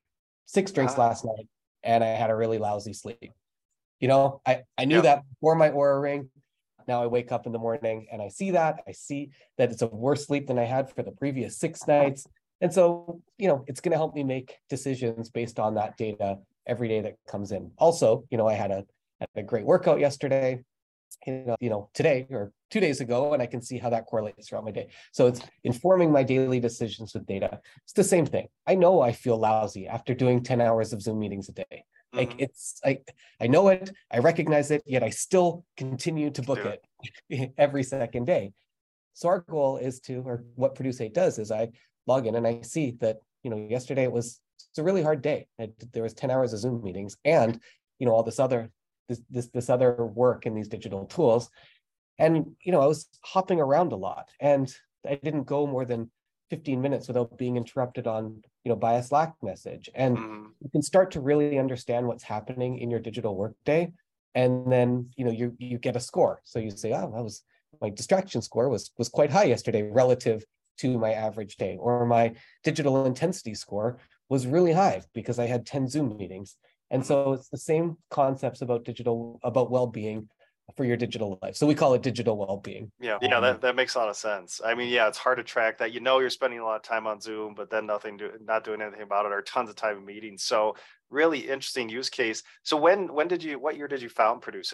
six 0.45 0.71
drinks 0.71 0.93
ah. 0.97 1.01
last 1.01 1.25
night 1.25 1.47
and 1.83 2.03
I 2.03 2.07
had 2.07 2.29
a 2.29 2.35
really 2.35 2.57
lousy 2.57 2.93
sleep. 2.93 3.31
You 3.99 4.07
know, 4.07 4.41
I 4.45 4.63
I 4.77 4.85
knew 4.85 5.01
that 5.01 5.23
before 5.29 5.55
my 5.55 5.69
Oura 5.69 6.01
ring. 6.01 6.29
Now 6.87 7.01
I 7.01 7.07
wake 7.07 7.31
up 7.31 7.45
in 7.45 7.53
the 7.53 7.59
morning 7.59 8.07
and 8.11 8.21
I 8.21 8.27
see 8.27 8.51
that. 8.51 8.83
I 8.87 8.91
see 8.91 9.29
that 9.57 9.71
it's 9.71 9.81
a 9.81 9.87
worse 9.87 10.27
sleep 10.27 10.47
than 10.47 10.59
I 10.59 10.65
had 10.65 10.89
for 10.89 11.01
the 11.01 11.11
previous 11.11 11.57
six 11.57 11.87
nights. 11.87 12.27
And 12.59 12.73
so, 12.73 13.21
you 13.37 13.47
know, 13.47 13.63
it's 13.67 13.81
going 13.81 13.91
to 13.91 13.97
help 13.97 14.15
me 14.15 14.23
make 14.23 14.57
decisions 14.69 15.29
based 15.29 15.59
on 15.59 15.75
that 15.75 15.97
data 15.97 16.39
every 16.65 16.87
day 16.87 17.01
that 17.01 17.15
comes 17.27 17.51
in. 17.51 17.71
Also, 17.77 18.25
you 18.31 18.37
know, 18.37 18.47
I 18.47 18.53
had 18.53 18.71
a, 18.71 18.85
had 19.19 19.29
a 19.35 19.43
great 19.43 19.65
workout 19.65 19.99
yesterday, 19.99 20.63
you 21.25 21.43
know, 21.45 21.55
you 21.59 21.69
know, 21.69 21.89
today 21.93 22.27
or 22.31 22.51
two 22.71 22.79
days 22.79 23.01
ago, 23.01 23.33
and 23.33 23.41
I 23.41 23.45
can 23.45 23.61
see 23.61 23.77
how 23.77 23.89
that 23.89 24.05
correlates 24.05 24.47
throughout 24.47 24.65
my 24.65 24.71
day. 24.71 24.87
So 25.11 25.27
it's 25.27 25.41
informing 25.63 26.11
my 26.11 26.23
daily 26.23 26.59
decisions 26.59 27.13
with 27.13 27.25
data. 27.25 27.59
It's 27.83 27.93
the 27.93 28.03
same 28.03 28.25
thing. 28.25 28.47
I 28.67 28.75
know 28.75 29.01
I 29.01 29.11
feel 29.11 29.37
lousy 29.37 29.87
after 29.87 30.13
doing 30.13 30.43
10 30.43 30.61
hours 30.61 30.93
of 30.93 31.01
Zoom 31.01 31.19
meetings 31.19 31.49
a 31.49 31.53
day. 31.53 31.85
Like 32.13 32.31
mm-hmm. 32.31 32.39
it's 32.43 32.79
I 32.85 32.99
I 33.41 33.47
know 33.47 33.69
it, 33.69 33.91
I 34.11 34.19
recognize 34.19 34.69
it, 34.71 34.83
yet 34.85 35.03
I 35.03 35.09
still 35.09 35.65
continue 35.77 36.29
to 36.31 36.41
book 36.41 36.59
it. 36.59 36.83
it 37.29 37.53
every 37.57 37.83
second 37.83 38.25
day. 38.25 38.53
So 39.13 39.29
our 39.29 39.39
goal 39.41 39.77
is 39.77 39.99
to, 40.01 40.23
or 40.25 40.43
what 40.55 40.75
Produce 40.75 40.99
8 40.99 41.13
does 41.13 41.37
is 41.39 41.51
I 41.51 41.69
log 42.07 42.27
in 42.27 42.35
and 42.35 42.47
I 42.47 42.61
see 42.61 42.97
that, 42.99 43.17
you 43.43 43.51
know, 43.51 43.67
yesterday 43.69 44.03
it 44.03 44.11
was 44.11 44.39
it's 44.69 44.79
a 44.79 44.83
really 44.83 45.03
hard 45.03 45.21
day. 45.21 45.47
I, 45.59 45.69
there 45.91 46.03
was 46.03 46.13
10 46.13 46.31
hours 46.31 46.53
of 46.53 46.59
Zoom 46.59 46.83
meetings 46.83 47.15
and, 47.23 47.59
you 47.99 48.07
know, 48.07 48.13
all 48.13 48.23
this 48.23 48.39
other 48.39 48.71
this 49.07 49.21
this 49.29 49.47
this 49.47 49.69
other 49.69 50.05
work 50.05 50.45
in 50.45 50.55
these 50.55 50.67
digital 50.67 51.05
tools. 51.05 51.49
And, 52.19 52.55
you 52.63 52.71
know, 52.71 52.81
I 52.81 52.85
was 52.85 53.07
hopping 53.21 53.59
around 53.59 53.91
a 53.91 53.95
lot 53.95 54.29
and 54.39 54.73
I 55.07 55.15
didn't 55.15 55.43
go 55.43 55.65
more 55.65 55.85
than 55.85 56.11
15 56.51 56.81
minutes 56.81 57.07
without 57.07 57.37
being 57.37 57.57
interrupted 57.57 58.05
on, 58.05 58.43
you 58.63 58.69
know, 58.69 58.75
by 58.75 58.93
a 58.93 59.03
Slack 59.03 59.33
message. 59.41 59.89
And 59.95 60.17
mm. 60.17 60.45
you 60.61 60.69
can 60.69 60.83
start 60.83 61.11
to 61.11 61.21
really 61.21 61.57
understand 61.57 62.07
what's 62.07 62.23
happening 62.23 62.77
in 62.77 62.91
your 62.91 62.99
digital 62.99 63.35
workday. 63.35 63.91
And 64.35 64.71
then, 64.71 65.09
you 65.15 65.25
know, 65.25 65.31
you 65.31 65.55
you 65.59 65.77
get 65.77 65.95
a 65.95 65.99
score. 65.99 66.41
So 66.43 66.59
you 66.59 66.71
say, 66.71 66.93
oh, 66.93 67.11
that 67.13 67.23
was 67.23 67.43
my 67.81 67.89
distraction 67.89 68.41
score 68.41 68.69
was 68.69 68.91
was 68.97 69.09
quite 69.09 69.31
high 69.31 69.45
yesterday 69.45 69.83
relative 69.83 70.43
to 70.79 70.97
my 70.97 71.13
average 71.13 71.57
day, 71.57 71.77
or 71.79 72.05
my 72.05 72.33
digital 72.63 73.05
intensity 73.05 73.53
score 73.53 73.99
was 74.29 74.47
really 74.47 74.73
high 74.73 75.01
because 75.13 75.37
I 75.37 75.45
had 75.45 75.65
10 75.65 75.87
Zoom 75.87 76.17
meetings. 76.17 76.55
And 76.93 77.05
so 77.05 77.33
it's 77.33 77.49
the 77.49 77.57
same 77.57 77.97
concepts 78.09 78.61
about 78.61 78.85
digital, 78.85 79.39
about 79.43 79.71
well 79.71 79.87
being 79.87 80.29
for 80.75 80.85
your 80.85 80.97
digital 80.97 81.37
life. 81.41 81.55
So 81.55 81.67
we 81.67 81.75
call 81.75 81.93
it 81.93 82.01
digital 82.01 82.37
well-being. 82.37 82.91
Yeah, 82.99 83.17
yeah, 83.21 83.39
that, 83.39 83.61
that 83.61 83.75
makes 83.75 83.95
a 83.95 83.99
lot 83.99 84.09
of 84.09 84.15
sense. 84.15 84.61
I 84.63 84.73
mean, 84.73 84.89
yeah, 84.89 85.07
it's 85.07 85.17
hard 85.17 85.37
to 85.37 85.43
track 85.43 85.77
that. 85.79 85.91
You 85.91 85.99
know, 85.99 86.19
you're 86.19 86.29
spending 86.29 86.59
a 86.59 86.63
lot 86.63 86.77
of 86.77 86.83
time 86.83 87.05
on 87.05 87.19
Zoom, 87.19 87.53
but 87.53 87.69
then 87.69 87.85
nothing, 87.85 88.17
do, 88.17 88.31
not 88.43 88.63
doing 88.63 88.81
anything 88.81 89.01
about 89.01 89.25
it, 89.25 89.33
or 89.33 89.41
tons 89.41 89.69
of 89.69 89.75
time 89.75 89.97
in 89.97 90.05
meetings. 90.05 90.43
So 90.43 90.75
really 91.09 91.39
interesting 91.39 91.89
use 91.89 92.09
case. 92.09 92.43
So 92.63 92.77
when 92.77 93.13
when 93.13 93.27
did 93.27 93.43
you? 93.43 93.59
What 93.59 93.77
year 93.77 93.87
did 93.87 94.01
you 94.01 94.09
found 94.09 94.41
Produce 94.41 94.73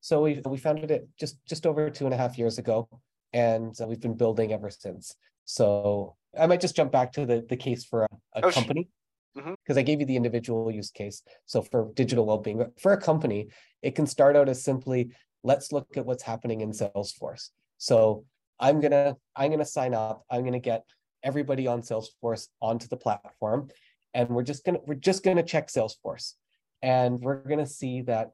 So 0.00 0.22
we 0.22 0.42
we 0.44 0.58
founded 0.58 0.90
it 0.90 1.08
just 1.18 1.38
just 1.46 1.66
over 1.66 1.88
two 1.88 2.04
and 2.04 2.14
a 2.14 2.18
half 2.18 2.36
years 2.36 2.58
ago, 2.58 2.88
and 3.32 3.74
uh, 3.80 3.86
we've 3.86 4.00
been 4.00 4.16
building 4.16 4.52
ever 4.52 4.70
since. 4.70 5.14
So 5.44 6.16
I 6.38 6.46
might 6.46 6.60
just 6.60 6.76
jump 6.76 6.92
back 6.92 7.12
to 7.12 7.24
the 7.24 7.46
the 7.48 7.56
case 7.56 7.84
for 7.84 8.02
a, 8.02 8.08
a 8.34 8.46
oh, 8.46 8.50
company 8.50 8.88
because 9.34 9.54
mm-hmm. 9.54 9.78
I 9.78 9.82
gave 9.82 10.00
you 10.00 10.06
the 10.06 10.16
individual 10.16 10.70
use 10.70 10.90
case. 10.90 11.22
So 11.46 11.62
for 11.62 11.90
digital 11.94 12.26
well-being, 12.26 12.58
but 12.58 12.80
for 12.80 12.92
a 12.92 13.00
company, 13.00 13.48
it 13.82 13.94
can 13.94 14.06
start 14.06 14.36
out 14.36 14.48
as 14.48 14.62
simply 14.62 15.10
let's 15.42 15.72
look 15.72 15.96
at 15.96 16.06
what's 16.06 16.22
happening 16.22 16.60
in 16.60 16.70
Salesforce. 16.70 17.48
So 17.78 18.24
I'm 18.60 18.80
gonna 18.80 19.16
I'm 19.34 19.50
gonna 19.50 19.64
sign 19.64 19.94
up. 19.94 20.24
I'm 20.30 20.44
gonna 20.44 20.60
get 20.60 20.84
everybody 21.22 21.66
on 21.66 21.82
Salesforce 21.82 22.48
onto 22.60 22.88
the 22.88 22.96
platform, 22.96 23.68
and 24.14 24.28
we're 24.28 24.42
just 24.42 24.64
gonna 24.64 24.78
we're 24.86 24.94
just 24.94 25.24
gonna 25.24 25.42
check 25.42 25.68
Salesforce, 25.68 26.34
and 26.82 27.20
we're 27.20 27.42
gonna 27.42 27.66
see 27.66 28.02
that, 28.02 28.30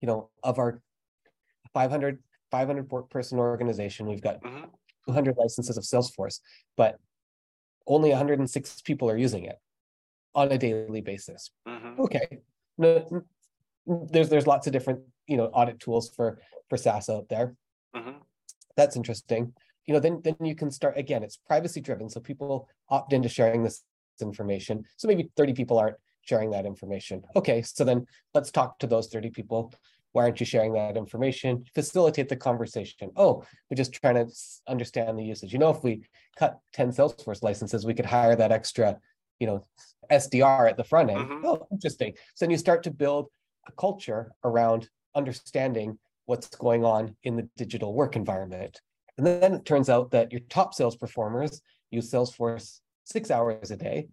you 0.00 0.06
know, 0.06 0.30
of 0.42 0.58
our 0.58 0.82
500 1.74 2.18
500 2.50 3.10
person 3.10 3.38
organization, 3.38 4.06
we've 4.06 4.22
got 4.22 4.42
mm-hmm. 4.42 4.64
200 5.08 5.36
licenses 5.36 5.76
of 5.76 5.84
Salesforce, 5.84 6.40
but 6.76 6.98
only 7.86 8.10
106 8.10 8.80
people 8.82 9.08
are 9.08 9.16
using 9.16 9.44
it 9.44 9.58
on 10.36 10.52
a 10.52 10.58
daily 10.58 11.00
basis. 11.00 11.50
Mm-hmm. 11.66 12.00
Okay, 12.02 12.38
no, 12.78 13.24
there's 13.86 14.28
there's 14.28 14.46
lots 14.46 14.66
of 14.68 14.72
different 14.72 15.00
you 15.26 15.36
know 15.36 15.46
audit 15.46 15.80
tools 15.80 16.10
for 16.10 16.38
for 16.68 16.76
SaaS 16.76 17.08
out 17.08 17.28
there. 17.28 17.56
Mm-hmm. 17.96 18.18
That's 18.76 18.96
interesting. 18.96 19.54
You 19.86 19.94
know, 19.94 20.00
then 20.00 20.20
then 20.22 20.36
you 20.40 20.54
can 20.54 20.70
start 20.70 20.96
again. 20.96 21.24
It's 21.24 21.36
privacy 21.36 21.80
driven, 21.80 22.08
so 22.08 22.20
people 22.20 22.68
opt 22.90 23.12
into 23.12 23.28
sharing 23.28 23.64
this 23.64 23.82
information. 24.20 24.84
So 24.96 25.08
maybe 25.08 25.30
30 25.36 25.54
people 25.54 25.78
aren't 25.78 25.96
sharing 26.22 26.50
that 26.50 26.66
information. 26.66 27.22
Okay, 27.34 27.62
so 27.62 27.84
then 27.84 28.06
let's 28.34 28.50
talk 28.50 28.78
to 28.80 28.86
those 28.86 29.08
30 29.08 29.30
people. 29.30 29.72
Why 30.12 30.24
aren't 30.24 30.40
you 30.40 30.46
sharing 30.46 30.72
that 30.72 30.96
information? 30.96 31.64
Facilitate 31.74 32.28
the 32.28 32.36
conversation. 32.36 33.10
Oh, 33.16 33.44
we're 33.70 33.76
just 33.76 33.92
trying 33.92 34.14
to 34.14 34.32
understand 34.66 35.18
the 35.18 35.24
usage. 35.24 35.52
You 35.52 35.58
know, 35.58 35.70
if 35.70 35.84
we 35.84 36.04
cut 36.38 36.58
10 36.72 36.92
Salesforce 36.92 37.42
licenses, 37.42 37.84
we 37.84 37.92
could 37.92 38.06
hire 38.06 38.34
that 38.34 38.50
extra, 38.50 38.98
you 39.40 39.46
know, 39.46 39.64
SDR 40.10 40.68
at 40.68 40.76
the 40.76 40.84
front 40.84 41.10
end. 41.10 41.28
Mm-hmm. 41.28 41.46
Oh, 41.46 41.66
interesting. 41.70 42.14
So 42.34 42.44
then 42.44 42.50
you 42.50 42.58
start 42.58 42.82
to 42.84 42.90
build 42.90 43.28
a 43.66 43.72
culture 43.72 44.32
around 44.44 44.88
understanding 45.14 45.98
what's 46.26 46.48
going 46.48 46.84
on 46.84 47.16
in 47.24 47.36
the 47.36 47.48
digital 47.56 47.94
work 47.94 48.16
environment. 48.16 48.80
And 49.18 49.26
then 49.26 49.54
it 49.54 49.64
turns 49.64 49.88
out 49.88 50.10
that 50.10 50.32
your 50.32 50.42
top 50.48 50.74
sales 50.74 50.96
performers 50.96 51.62
use 51.90 52.10
Salesforce 52.10 52.80
six 53.04 53.30
hours 53.30 53.70
a 53.70 53.76
day. 53.76 54.08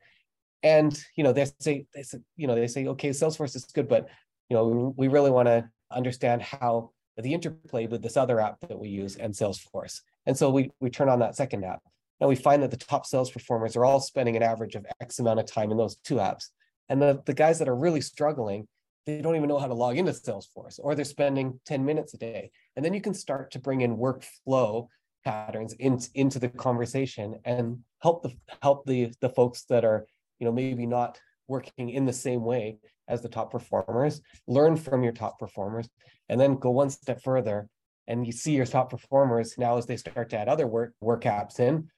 And 0.62 0.98
you 1.16 1.24
know, 1.24 1.34
they 1.34 1.46
say 1.60 1.86
they 1.94 2.04
say, 2.04 2.20
you 2.38 2.48
know, 2.48 2.56
they 2.56 2.68
say, 2.68 2.88
okay, 2.88 3.10
Salesforce 3.10 3.56
is 3.56 3.66
good, 3.66 3.90
but 3.90 4.08
you 4.50 4.56
know, 4.56 4.68
we, 4.68 5.08
we 5.08 5.14
really 5.14 5.32
want 5.32 5.48
to 5.48 5.68
understand 5.92 6.42
how 6.42 6.92
the 7.18 7.34
interplay 7.34 7.86
with 7.86 8.02
this 8.02 8.18
other 8.18 8.40
app 8.40 8.60
that 8.62 8.80
we 8.80 8.90
use 8.90 9.18
and 9.18 9.34
Salesforce. 9.34 10.02
And 10.26 10.38
so 10.38 10.50
we 10.50 10.72
we 10.80 10.90
turn 10.90 11.10
on 11.10 11.20
that 11.20 11.36
second 11.36 11.66
app. 11.66 11.82
And 12.24 12.30
we 12.30 12.38
find 12.38 12.64
that 12.64 12.72
the 12.72 12.78
top 12.78 13.06
sales 13.06 13.30
performers 13.30 13.76
are 13.76 13.84
all 13.84 14.00
spending 14.00 14.38
an 14.38 14.44
average 14.44 14.76
of 14.76 14.86
X 15.02 15.20
amount 15.20 15.42
of 15.42 15.46
time 15.46 15.72
in 15.72 15.78
those 15.78 15.98
two 16.06 16.16
apps. 16.16 16.52
And 16.88 17.02
the, 17.02 17.22
the 17.26 17.34
guys 17.34 17.60
that 17.60 17.68
are 17.68 17.76
really 17.76 18.00
struggling 18.00 18.66
they 19.06 19.22
don't 19.22 19.36
even 19.36 19.50
know 19.50 19.60
how 19.60 19.68
to 19.68 19.74
log 19.74 19.98
into 19.98 20.14
Salesforce, 20.14 20.80
or 20.82 20.96
they're 20.96 21.04
spending 21.04 21.60
10 21.66 21.84
minutes 21.84 22.14
a 22.14 22.18
day. 22.18 22.50
And 22.78 22.86
then 22.86 22.94
you 22.94 23.02
can 23.02 23.14
start 23.14 23.52
to 23.52 23.60
bring 23.60 23.82
in 23.82 23.98
workflow 23.98 24.88
patterns 25.26 25.74
in, 25.74 26.00
into 26.14 26.40
the 26.40 26.48
conversation 26.48 27.42
and 27.44 27.80
help 28.02 28.24
the 28.24 28.32
help 28.62 28.86
the 28.86 29.12
the 29.20 29.28
folks 29.28 29.66
that 29.66 29.84
are 29.84 30.06
you 30.40 30.46
know 30.46 30.54
maybe 30.54 30.86
not 30.86 31.20
working 31.50 31.90
in 31.90 32.06
the 32.06 32.14
same 32.14 32.46
way 32.46 32.78
as 33.10 33.22
the 33.22 33.28
top 33.28 33.52
performers 33.52 34.22
learn 34.48 34.78
from 34.78 35.04
your 35.04 35.12
top 35.12 35.38
performers 35.40 35.90
and 36.30 36.40
then 36.40 36.56
go 36.56 36.72
one 36.72 36.90
step 36.90 37.22
further 37.22 37.68
and 38.08 38.26
you 38.26 38.32
see 38.32 38.54
your 38.54 38.66
top 38.66 38.90
performers 38.90 39.58
now 39.58 39.78
as 39.78 39.86
they 39.86 39.98
start 39.98 40.30
to 40.30 40.38
add 40.38 40.50
other 40.50 40.68
work 40.68 40.94
work 41.02 41.24
apps 41.24 41.60
in 41.60 41.90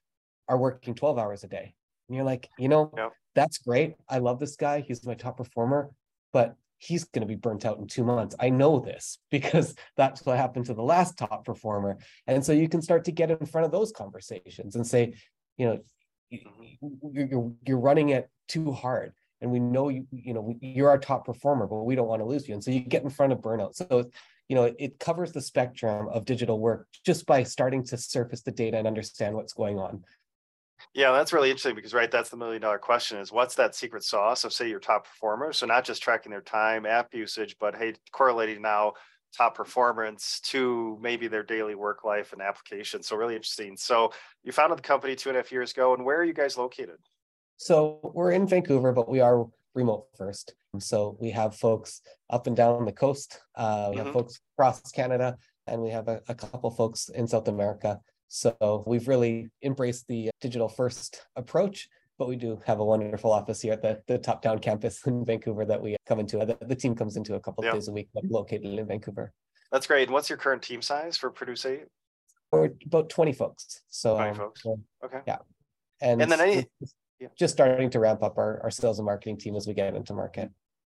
are 0.47 0.57
working 0.57 0.95
12 0.95 1.17
hours 1.17 1.43
a 1.43 1.47
day 1.47 1.73
and 2.07 2.15
you're 2.15 2.25
like 2.25 2.49
you 2.57 2.67
know 2.67 2.91
yep. 2.95 3.11
that's 3.33 3.57
great 3.57 3.95
i 4.09 4.19
love 4.19 4.39
this 4.39 4.55
guy 4.55 4.81
he's 4.81 5.05
my 5.05 5.13
top 5.13 5.37
performer 5.37 5.89
but 6.33 6.55
he's 6.77 7.05
going 7.05 7.21
to 7.21 7.27
be 7.27 7.35
burnt 7.35 7.65
out 7.65 7.77
in 7.77 7.87
two 7.87 8.03
months. 8.03 8.35
I 8.39 8.49
know 8.49 8.79
this 8.79 9.19
because 9.31 9.75
that's 9.95 10.25
what 10.25 10.37
happened 10.37 10.65
to 10.65 10.73
the 10.73 10.83
last 10.83 11.17
top 11.17 11.45
performer. 11.45 11.97
And 12.27 12.45
so 12.45 12.51
you 12.51 12.69
can 12.69 12.81
start 12.81 13.05
to 13.05 13.11
get 13.11 13.31
in 13.31 13.45
front 13.45 13.65
of 13.65 13.71
those 13.71 13.91
conversations 13.91 14.75
and 14.75 14.85
say, 14.85 15.13
you 15.57 15.65
know, 15.67 15.79
mm-hmm. 16.33 17.07
you're, 17.13 17.53
you're 17.65 17.79
running 17.79 18.09
it 18.09 18.29
too 18.47 18.71
hard. 18.71 19.13
And 19.41 19.51
we 19.51 19.59
know 19.59 19.89
you, 19.89 20.07
you 20.11 20.33
know, 20.33 20.55
you're 20.61 20.89
our 20.89 20.97
top 20.97 21.25
performer, 21.25 21.67
but 21.67 21.83
we 21.83 21.95
don't 21.95 22.07
want 22.07 22.21
to 22.21 22.25
lose 22.25 22.47
you. 22.47 22.53
And 22.53 22.63
so 22.63 22.71
you 22.71 22.79
get 22.79 23.03
in 23.03 23.09
front 23.09 23.33
of 23.33 23.39
burnout. 23.39 23.75
So, 23.75 24.09
you 24.47 24.55
know, 24.55 24.73
it 24.79 24.99
covers 24.99 25.31
the 25.31 25.41
spectrum 25.41 26.07
of 26.09 26.25
digital 26.25 26.59
work 26.59 26.87
just 27.05 27.25
by 27.25 27.43
starting 27.43 27.83
to 27.85 27.97
surface 27.97 28.41
the 28.41 28.51
data 28.51 28.77
and 28.77 28.87
understand 28.87 29.35
what's 29.35 29.53
going 29.53 29.77
on. 29.77 30.03
Yeah, 30.93 31.11
that's 31.11 31.33
really 31.33 31.49
interesting 31.49 31.75
because 31.75 31.93
right, 31.93 32.09
that's 32.09 32.29
the 32.29 32.37
million 32.37 32.61
dollar 32.61 32.77
question 32.77 33.19
is 33.19 33.31
what's 33.31 33.55
that 33.55 33.75
secret 33.75 34.03
sauce 34.03 34.43
of 34.43 34.53
say 34.53 34.69
your 34.69 34.79
top 34.79 35.05
performers? 35.05 35.57
So 35.57 35.65
not 35.65 35.85
just 35.85 36.01
tracking 36.01 36.31
their 36.31 36.41
time, 36.41 36.85
app 36.85 37.13
usage, 37.13 37.55
but 37.59 37.75
hey, 37.75 37.95
correlating 38.11 38.61
now 38.61 38.93
top 39.35 39.55
performance 39.55 40.39
to 40.45 40.97
maybe 41.01 41.27
their 41.27 41.43
daily 41.43 41.75
work 41.75 42.03
life 42.03 42.33
and 42.33 42.41
application. 42.41 43.03
So 43.03 43.15
really 43.15 43.35
interesting. 43.35 43.75
So 43.77 44.11
you 44.43 44.51
founded 44.51 44.77
the 44.77 44.83
company 44.83 45.15
two 45.15 45.29
and 45.29 45.37
a 45.37 45.41
half 45.41 45.51
years 45.51 45.71
ago, 45.71 45.93
and 45.93 46.05
where 46.05 46.17
are 46.17 46.23
you 46.23 46.33
guys 46.33 46.57
located? 46.57 46.97
So 47.57 47.99
we're 48.13 48.31
in 48.31 48.47
Vancouver, 48.47 48.91
but 48.91 49.09
we 49.09 49.21
are 49.21 49.45
remote 49.73 50.07
first. 50.17 50.55
So 50.79 51.17
we 51.19 51.31
have 51.31 51.55
folks 51.55 52.01
up 52.29 52.47
and 52.47 52.55
down 52.55 52.85
the 52.85 52.91
coast. 52.91 53.39
Uh, 53.55 53.87
we 53.89 53.97
mm-hmm. 53.97 54.05
have 54.05 54.13
folks 54.13 54.39
across 54.55 54.91
Canada, 54.91 55.37
and 55.67 55.81
we 55.81 55.89
have 55.89 56.07
a, 56.07 56.21
a 56.27 56.35
couple 56.35 56.71
folks 56.71 57.09
in 57.09 57.27
South 57.27 57.47
America. 57.47 57.99
So 58.27 58.83
we've 58.85 59.07
really 59.07 59.49
embraced 59.63 60.07
the 60.07 60.29
digital 60.41 60.67
first 60.67 61.25
approach, 61.35 61.87
but 62.17 62.27
we 62.27 62.35
do 62.35 62.59
have 62.65 62.79
a 62.79 62.85
wonderful 62.85 63.31
office 63.31 63.61
here 63.61 63.73
at 63.73 63.81
the, 63.81 64.01
the 64.07 64.17
top 64.17 64.41
down 64.41 64.59
campus 64.59 65.05
in 65.05 65.25
Vancouver 65.25 65.65
that 65.65 65.81
we 65.81 65.95
come 66.05 66.19
into. 66.19 66.37
The, 66.37 66.57
the 66.65 66.75
team 66.75 66.95
comes 66.95 67.17
into 67.17 67.35
a 67.35 67.39
couple 67.39 67.65
of 67.65 67.73
days 67.73 67.87
a 67.87 67.91
week, 67.91 68.09
but 68.13 68.23
located 68.25 68.65
in 68.65 68.87
Vancouver. 68.87 69.31
That's 69.71 69.87
great. 69.87 70.07
And 70.07 70.13
what's 70.13 70.29
your 70.29 70.37
current 70.37 70.61
team 70.61 70.81
size 70.81 71.17
for 71.17 71.29
Produce 71.29 71.65
8? 71.65 71.85
We're 72.51 72.69
about 72.85 73.09
20 73.09 73.33
folks. 73.33 73.81
So 73.89 74.15
20 74.15 74.29
um, 74.29 74.35
folks. 74.35 74.65
okay. 75.03 75.19
Yeah. 75.27 75.37
And, 76.01 76.21
and 76.21 76.31
then 76.31 76.41
any 76.41 76.65
yeah. 77.19 77.27
just 77.37 77.53
starting 77.53 77.89
to 77.89 77.99
ramp 77.99 78.23
up 78.23 78.37
our, 78.37 78.61
our 78.63 78.71
sales 78.71 78.99
and 78.99 79.05
marketing 79.05 79.37
team 79.37 79.55
as 79.55 79.67
we 79.67 79.73
get 79.73 79.95
into 79.95 80.13
market. 80.13 80.49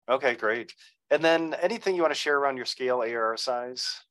Okay, 0.10 0.36
great. 0.36 0.74
And 1.12 1.24
then 1.24 1.56
anything 1.62 1.96
you 1.96 2.02
want 2.02 2.14
to 2.14 2.20
share 2.20 2.38
around 2.38 2.58
your 2.58 2.66
scale 2.66 3.02
ARR 3.02 3.38
size? 3.38 4.02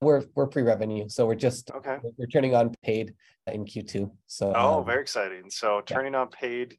We're 0.00 0.22
we're 0.34 0.46
pre-revenue, 0.46 1.08
so 1.08 1.26
we're 1.26 1.34
just 1.34 1.70
okay. 1.72 1.98
We're 2.16 2.26
turning 2.26 2.54
on 2.54 2.74
paid 2.82 3.14
in 3.46 3.66
Q2. 3.66 4.10
So 4.26 4.52
oh, 4.56 4.78
um, 4.78 4.86
very 4.86 5.02
exciting. 5.02 5.50
So 5.50 5.82
turning 5.84 6.14
yeah. 6.14 6.20
on 6.20 6.28
paid 6.28 6.78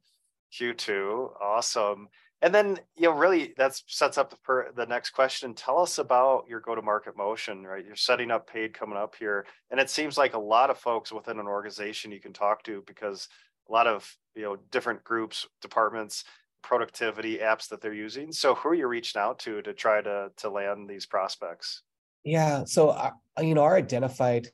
Q2, 0.52 1.40
awesome. 1.40 2.08
And 2.42 2.52
then 2.52 2.80
you 2.96 3.04
know, 3.04 3.12
really, 3.12 3.54
that 3.56 3.80
sets 3.86 4.18
up 4.18 4.30
the 4.30 4.36
per, 4.38 4.72
the 4.72 4.86
next 4.86 5.10
question. 5.10 5.54
Tell 5.54 5.78
us 5.78 5.98
about 5.98 6.46
your 6.48 6.58
go-to-market 6.58 7.16
motion. 7.16 7.62
Right, 7.62 7.84
you're 7.86 7.94
setting 7.94 8.32
up 8.32 8.50
paid 8.50 8.74
coming 8.74 8.98
up 8.98 9.14
here, 9.14 9.46
and 9.70 9.78
it 9.78 9.88
seems 9.88 10.18
like 10.18 10.34
a 10.34 10.38
lot 10.38 10.68
of 10.68 10.78
folks 10.78 11.12
within 11.12 11.38
an 11.38 11.46
organization 11.46 12.10
you 12.10 12.20
can 12.20 12.32
talk 12.32 12.64
to 12.64 12.82
because 12.88 13.28
a 13.68 13.72
lot 13.72 13.86
of 13.86 14.12
you 14.34 14.42
know 14.42 14.56
different 14.72 15.04
groups, 15.04 15.46
departments, 15.60 16.24
productivity 16.62 17.38
apps 17.38 17.68
that 17.68 17.80
they're 17.80 17.94
using. 17.94 18.32
So 18.32 18.56
who 18.56 18.70
are 18.70 18.74
you 18.74 18.88
reaching 18.88 19.20
out 19.20 19.38
to 19.40 19.62
to 19.62 19.72
try 19.72 20.02
to 20.02 20.32
to 20.38 20.50
land 20.50 20.88
these 20.88 21.06
prospects? 21.06 21.82
Yeah. 22.24 22.64
So, 22.64 22.90
uh, 22.90 23.10
you 23.40 23.54
know, 23.54 23.62
our 23.62 23.76
identified 23.76 24.48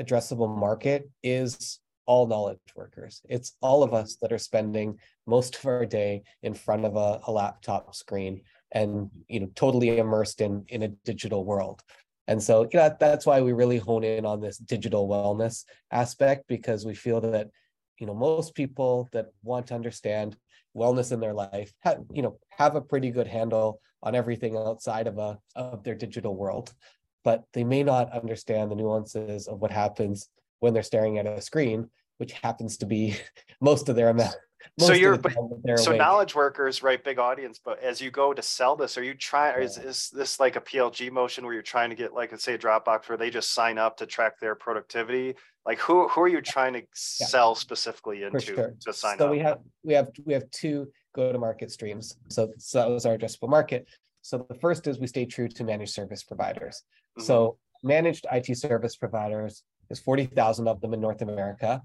addressable 0.00 0.54
market 0.56 1.08
is 1.22 1.78
all 2.06 2.26
knowledge 2.26 2.58
workers. 2.74 3.22
It's 3.28 3.56
all 3.60 3.82
of 3.82 3.94
us 3.94 4.16
that 4.22 4.32
are 4.32 4.38
spending 4.38 4.98
most 5.26 5.56
of 5.56 5.66
our 5.66 5.86
day 5.86 6.22
in 6.42 6.54
front 6.54 6.84
of 6.84 6.96
a, 6.96 7.20
a 7.26 7.32
laptop 7.32 7.94
screen 7.94 8.42
and, 8.72 9.10
you 9.28 9.40
know, 9.40 9.50
totally 9.54 9.98
immersed 9.98 10.40
in, 10.40 10.64
in 10.68 10.82
a 10.82 10.88
digital 10.88 11.44
world. 11.44 11.82
And 12.26 12.42
so, 12.42 12.68
you 12.72 12.78
know, 12.78 12.94
that's 12.98 13.26
why 13.26 13.40
we 13.40 13.52
really 13.52 13.78
hone 13.78 14.04
in 14.04 14.24
on 14.24 14.40
this 14.40 14.58
digital 14.58 15.08
wellness 15.08 15.64
aspect 15.90 16.44
because 16.48 16.84
we 16.84 16.94
feel 16.94 17.20
that, 17.20 17.48
you 17.98 18.06
know, 18.06 18.14
most 18.14 18.54
people 18.54 19.08
that 19.12 19.26
want 19.42 19.68
to 19.68 19.74
understand 19.74 20.36
wellness 20.76 21.12
in 21.12 21.20
their 21.20 21.34
life 21.34 21.72
have, 21.80 21.98
you 22.12 22.22
know, 22.22 22.38
have 22.50 22.74
a 22.74 22.80
pretty 22.80 23.10
good 23.10 23.26
handle 23.26 23.80
on 24.02 24.14
everything 24.14 24.56
outside 24.56 25.06
of 25.06 25.18
a 25.18 25.38
of 25.54 25.84
their 25.84 25.94
digital 25.94 26.34
world 26.34 26.72
but 27.24 27.44
they 27.52 27.64
may 27.64 27.82
not 27.82 28.12
understand 28.12 28.70
the 28.70 28.76
nuances 28.76 29.46
of 29.46 29.60
what 29.60 29.70
happens 29.70 30.28
when 30.60 30.74
they're 30.74 30.82
staring 30.82 31.18
at 31.18 31.26
a 31.26 31.40
screen, 31.40 31.88
which 32.18 32.32
happens 32.32 32.76
to 32.78 32.86
be 32.86 33.16
most 33.60 33.88
of 33.88 33.96
their 33.96 34.08
amount 34.08 34.36
so 34.78 34.92
you're 34.92 35.18
so 35.76 35.90
awake. 35.90 35.98
knowledge 35.98 36.34
workers 36.34 36.82
right 36.82 37.02
big 37.02 37.18
audience 37.18 37.60
but 37.64 37.82
as 37.82 38.00
you 38.00 38.10
go 38.10 38.32
to 38.32 38.42
sell 38.42 38.76
this 38.76 38.96
are 38.96 39.02
you 39.02 39.14
trying 39.14 39.58
yeah. 39.58 39.64
is, 39.64 39.78
is 39.78 40.10
this 40.12 40.40
like 40.40 40.56
a 40.56 40.60
plg 40.60 41.10
motion 41.10 41.44
where 41.44 41.54
you're 41.54 41.62
trying 41.62 41.90
to 41.90 41.96
get 41.96 42.12
like 42.12 42.30
let's 42.32 42.44
say 42.44 42.54
a 42.54 42.58
dropbox 42.58 43.08
where 43.08 43.18
they 43.18 43.30
just 43.30 43.52
sign 43.52 43.78
up 43.78 43.96
to 43.96 44.06
track 44.06 44.38
their 44.40 44.54
productivity 44.54 45.34
like 45.66 45.78
who 45.78 46.08
who 46.08 46.20
are 46.20 46.28
you 46.28 46.40
trying 46.40 46.72
to 46.72 46.80
yeah. 46.80 47.26
sell 47.26 47.54
specifically 47.54 48.22
into 48.22 48.40
sure. 48.40 48.74
to 48.80 48.92
sign 48.92 49.14
up 49.14 49.18
so 49.18 49.30
we 49.30 49.38
have 49.38 49.58
we 49.82 49.94
have 49.94 50.08
we 50.24 50.32
have 50.32 50.48
two 50.50 50.90
go 51.14 51.30
to 51.32 51.38
market 51.38 51.70
streams 51.70 52.16
so, 52.28 52.50
so 52.58 52.78
that 52.78 52.88
was 52.88 53.06
our 53.06 53.16
addressable 53.16 53.48
market 53.48 53.86
so 54.22 54.46
the 54.48 54.54
first 54.54 54.86
is 54.86 54.98
we 54.98 55.06
stay 55.06 55.26
true 55.26 55.48
to 55.48 55.64
managed 55.64 55.92
service 55.92 56.22
providers 56.22 56.82
mm-hmm. 57.18 57.26
so 57.26 57.58
managed 57.82 58.26
it 58.32 58.56
service 58.56 58.96
providers 58.96 59.62
there's 59.88 60.00
40,000 60.00 60.68
of 60.68 60.80
them 60.80 60.94
in 60.94 61.00
North 61.00 61.20
America 61.20 61.82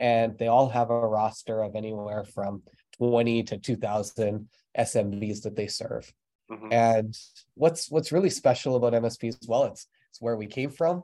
and 0.00 0.38
they 0.38 0.48
all 0.48 0.68
have 0.68 0.90
a 0.90 1.06
roster 1.06 1.62
of 1.62 1.74
anywhere 1.74 2.24
from 2.24 2.62
20 2.98 3.42
to 3.44 3.58
2000 3.58 4.48
SMBs 4.76 5.42
that 5.42 5.56
they 5.56 5.66
serve. 5.66 6.12
Mm-hmm. 6.50 6.72
And 6.72 7.18
what's 7.54 7.90
what's 7.90 8.12
really 8.12 8.30
special 8.30 8.76
about 8.76 8.94
MSPs? 8.94 9.46
Well, 9.46 9.64
it's 9.64 9.86
it's 10.10 10.20
where 10.20 10.36
we 10.36 10.46
came 10.46 10.70
from, 10.70 11.02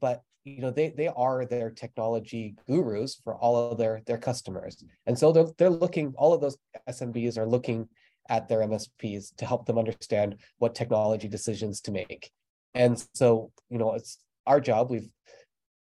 but 0.00 0.22
you 0.44 0.62
know 0.62 0.70
they 0.70 0.88
they 0.88 1.08
are 1.08 1.44
their 1.44 1.70
technology 1.70 2.54
gurus 2.66 3.20
for 3.22 3.34
all 3.34 3.70
of 3.72 3.78
their 3.78 4.00
their 4.06 4.16
customers, 4.16 4.82
and 5.06 5.18
so 5.18 5.32
they're 5.32 5.48
they're 5.58 5.70
looking. 5.70 6.14
All 6.16 6.32
of 6.32 6.40
those 6.40 6.56
SMBs 6.88 7.36
are 7.36 7.46
looking 7.46 7.88
at 8.28 8.48
their 8.48 8.60
MSPs 8.60 9.34
to 9.36 9.46
help 9.46 9.66
them 9.66 9.78
understand 9.78 10.36
what 10.58 10.74
technology 10.74 11.28
decisions 11.28 11.80
to 11.82 11.92
make. 11.92 12.30
And 12.74 13.02
so 13.14 13.50
you 13.70 13.78
know 13.78 13.94
it's 13.94 14.18
our 14.46 14.60
job. 14.60 14.90
We've 14.90 15.08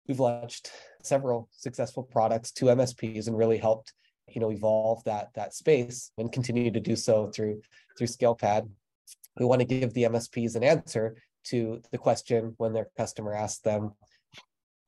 we've 0.09 0.21
launched 0.21 0.71
several 1.03 1.49
successful 1.53 2.03
products 2.03 2.53
to 2.53 2.67
MSPs 2.67 3.27
and 3.27 3.37
really 3.37 3.59
helped 3.59 3.93
you 4.29 4.41
know 4.41 4.51
evolve 4.51 5.03
that 5.05 5.29
that 5.35 5.55
space 5.55 6.13
and 6.19 6.33
continue 6.33 6.71
to 6.71 6.81
do 6.81 6.97
so 6.97 7.31
through 7.31 7.61
through 7.97 8.09
ScalePad. 8.09 8.69
We 9.39 9.47
want 9.47 9.61
to 9.61 9.67
give 9.67 9.95
the 9.95 10.05
MSPs 10.05 10.57
an 10.57 10.65
answer 10.65 11.17
to 11.45 11.81
the 11.91 11.99
question 11.99 12.55
when 12.59 12.73
their 12.73 12.89
customer 12.97 13.35
asks 13.35 13.63
them 13.63 13.93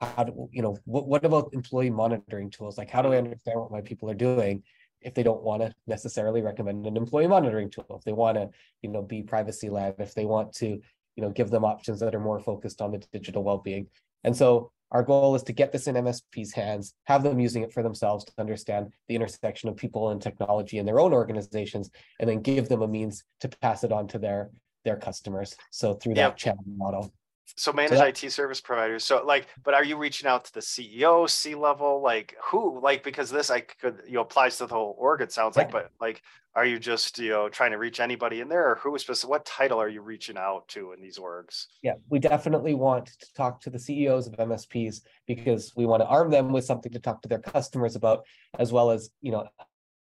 how 0.01 0.25
do 0.25 0.49
you 0.51 0.63
know 0.63 0.77
what, 0.85 1.07
what 1.07 1.25
about 1.25 1.51
employee 1.53 1.91
monitoring 1.91 2.51
tools 2.51 2.77
like 2.77 2.91
how 2.91 3.03
do 3.03 3.13
i 3.13 3.19
understand 3.19 3.61
what 3.61 3.71
my 3.71 3.81
people 3.81 4.11
are 4.11 4.15
doing 4.15 4.63
if 5.05 5.15
they 5.15 5.23
don't 5.23 5.43
want 5.43 5.63
to 5.63 5.73
necessarily 5.87 6.43
recommend 6.43 6.87
an 6.87 6.97
employee 6.97 7.27
monitoring 7.27 7.71
tool 7.71 7.87
if 7.91 8.05
they 8.05 8.13
want 8.13 8.37
to 8.37 8.49
you 8.83 8.89
know 8.89 9.03
be 9.03 9.23
privacy 9.23 9.69
led 9.69 9.95
if 9.99 10.15
they 10.15 10.25
want 10.25 10.53
to 10.53 10.81
you 11.17 11.23
know 11.23 11.31
give 11.31 11.51
them 11.51 11.65
options 11.65 12.01
that 12.01 12.15
are 12.15 12.21
more 12.21 12.41
focused 12.41 12.81
on 12.81 12.93
the 12.93 12.99
digital 13.13 13.43
well-being. 13.43 13.87
And 14.25 14.37
so 14.37 14.71
our 14.91 15.03
goal 15.03 15.35
is 15.35 15.43
to 15.45 15.53
get 15.53 15.73
this 15.73 15.87
in 15.87 15.95
MSP's 15.95 16.53
hands, 16.53 16.95
have 17.05 17.23
them 17.23 17.41
using 17.41 17.63
it 17.63 17.73
for 17.73 17.83
themselves 17.83 18.25
to 18.27 18.33
understand 18.39 18.93
the 19.09 19.15
intersection 19.15 19.69
of 19.69 19.77
people 19.77 20.11
and 20.11 20.21
technology 20.21 20.79
in 20.79 20.85
their 20.85 21.01
own 21.01 21.15
organizations, 21.15 21.91
and 22.21 22.29
then 22.29 22.43
give 22.43 22.69
them 22.69 22.83
a 22.83 22.89
means 22.89 23.25
to 23.41 23.49
pass 23.49 23.85
it 23.85 23.93
on 23.93 24.07
to 24.09 24.19
their 24.19 24.51
their 24.85 24.97
customers. 24.97 25.57
So 25.71 25.95
through 25.95 26.15
that 26.15 26.37
channel 26.37 26.65
model 26.77 27.13
so 27.57 27.73
that, 27.73 28.23
IT 28.23 28.33
service 28.33 28.61
providers. 28.61 29.05
So 29.05 29.23
like, 29.25 29.47
but 29.63 29.75
are 29.75 29.85
you 29.85 29.97
reaching 29.97 30.29
out 30.29 30.45
to 30.47 30.55
the 30.55 30.61
CEO, 30.61 31.29
C 31.29 31.55
level, 31.55 32.01
like 32.01 32.37
who? 32.43 32.81
Like 32.81 33.05
because 33.05 33.31
this 33.31 33.51
I 33.51 33.61
could 33.61 34.03
you 34.07 34.15
know 34.15 34.21
applies 34.23 34.59
to 34.59 34.67
the 34.67 34.75
whole 34.75 34.97
org. 34.99 35.21
It 35.21 35.33
sounds 35.33 35.57
yeah. 35.57 35.65
like, 35.65 35.73
but 35.73 35.91
like, 36.01 36.23
are 36.55 36.65
you 36.65 36.79
just 36.79 37.19
you 37.19 37.31
know 37.31 37.49
trying 37.49 37.73
to 37.73 37.79
reach 37.79 38.01
anybody 38.01 38.41
in 38.41 38.49
there, 38.49 38.71
or 38.71 38.75
who 38.77 38.95
is 38.95 39.03
specific? 39.03 39.31
What 39.31 39.45
title 39.45 39.81
are 39.81 39.89
you 39.89 40.03
reaching 40.03 40.37
out 40.37 40.69
to 40.69 40.93
in 40.93 41.01
these 41.01 41.19
orgs? 41.19 41.67
Yeah, 41.83 41.95
we 42.09 42.19
definitely 42.19 42.75
want 42.75 43.07
to 43.07 43.33
talk 43.35 43.61
to 43.63 43.71
the 43.71 43.79
CEOs 43.79 44.27
of 44.27 44.35
MSPs 44.35 45.01
because 45.27 45.73
we 45.77 45.87
want 45.87 46.03
to 46.03 46.07
arm 46.07 46.31
them 46.31 46.53
with 46.53 46.65
something 46.65 46.93
to 46.93 47.01
talk 47.01 47.23
to 47.23 47.29
their 47.29 47.41
customers 47.41 47.97
about, 47.97 48.25
as 48.59 48.73
well 48.73 48.91
as 48.91 49.11
you 49.21 49.33
know 49.33 49.47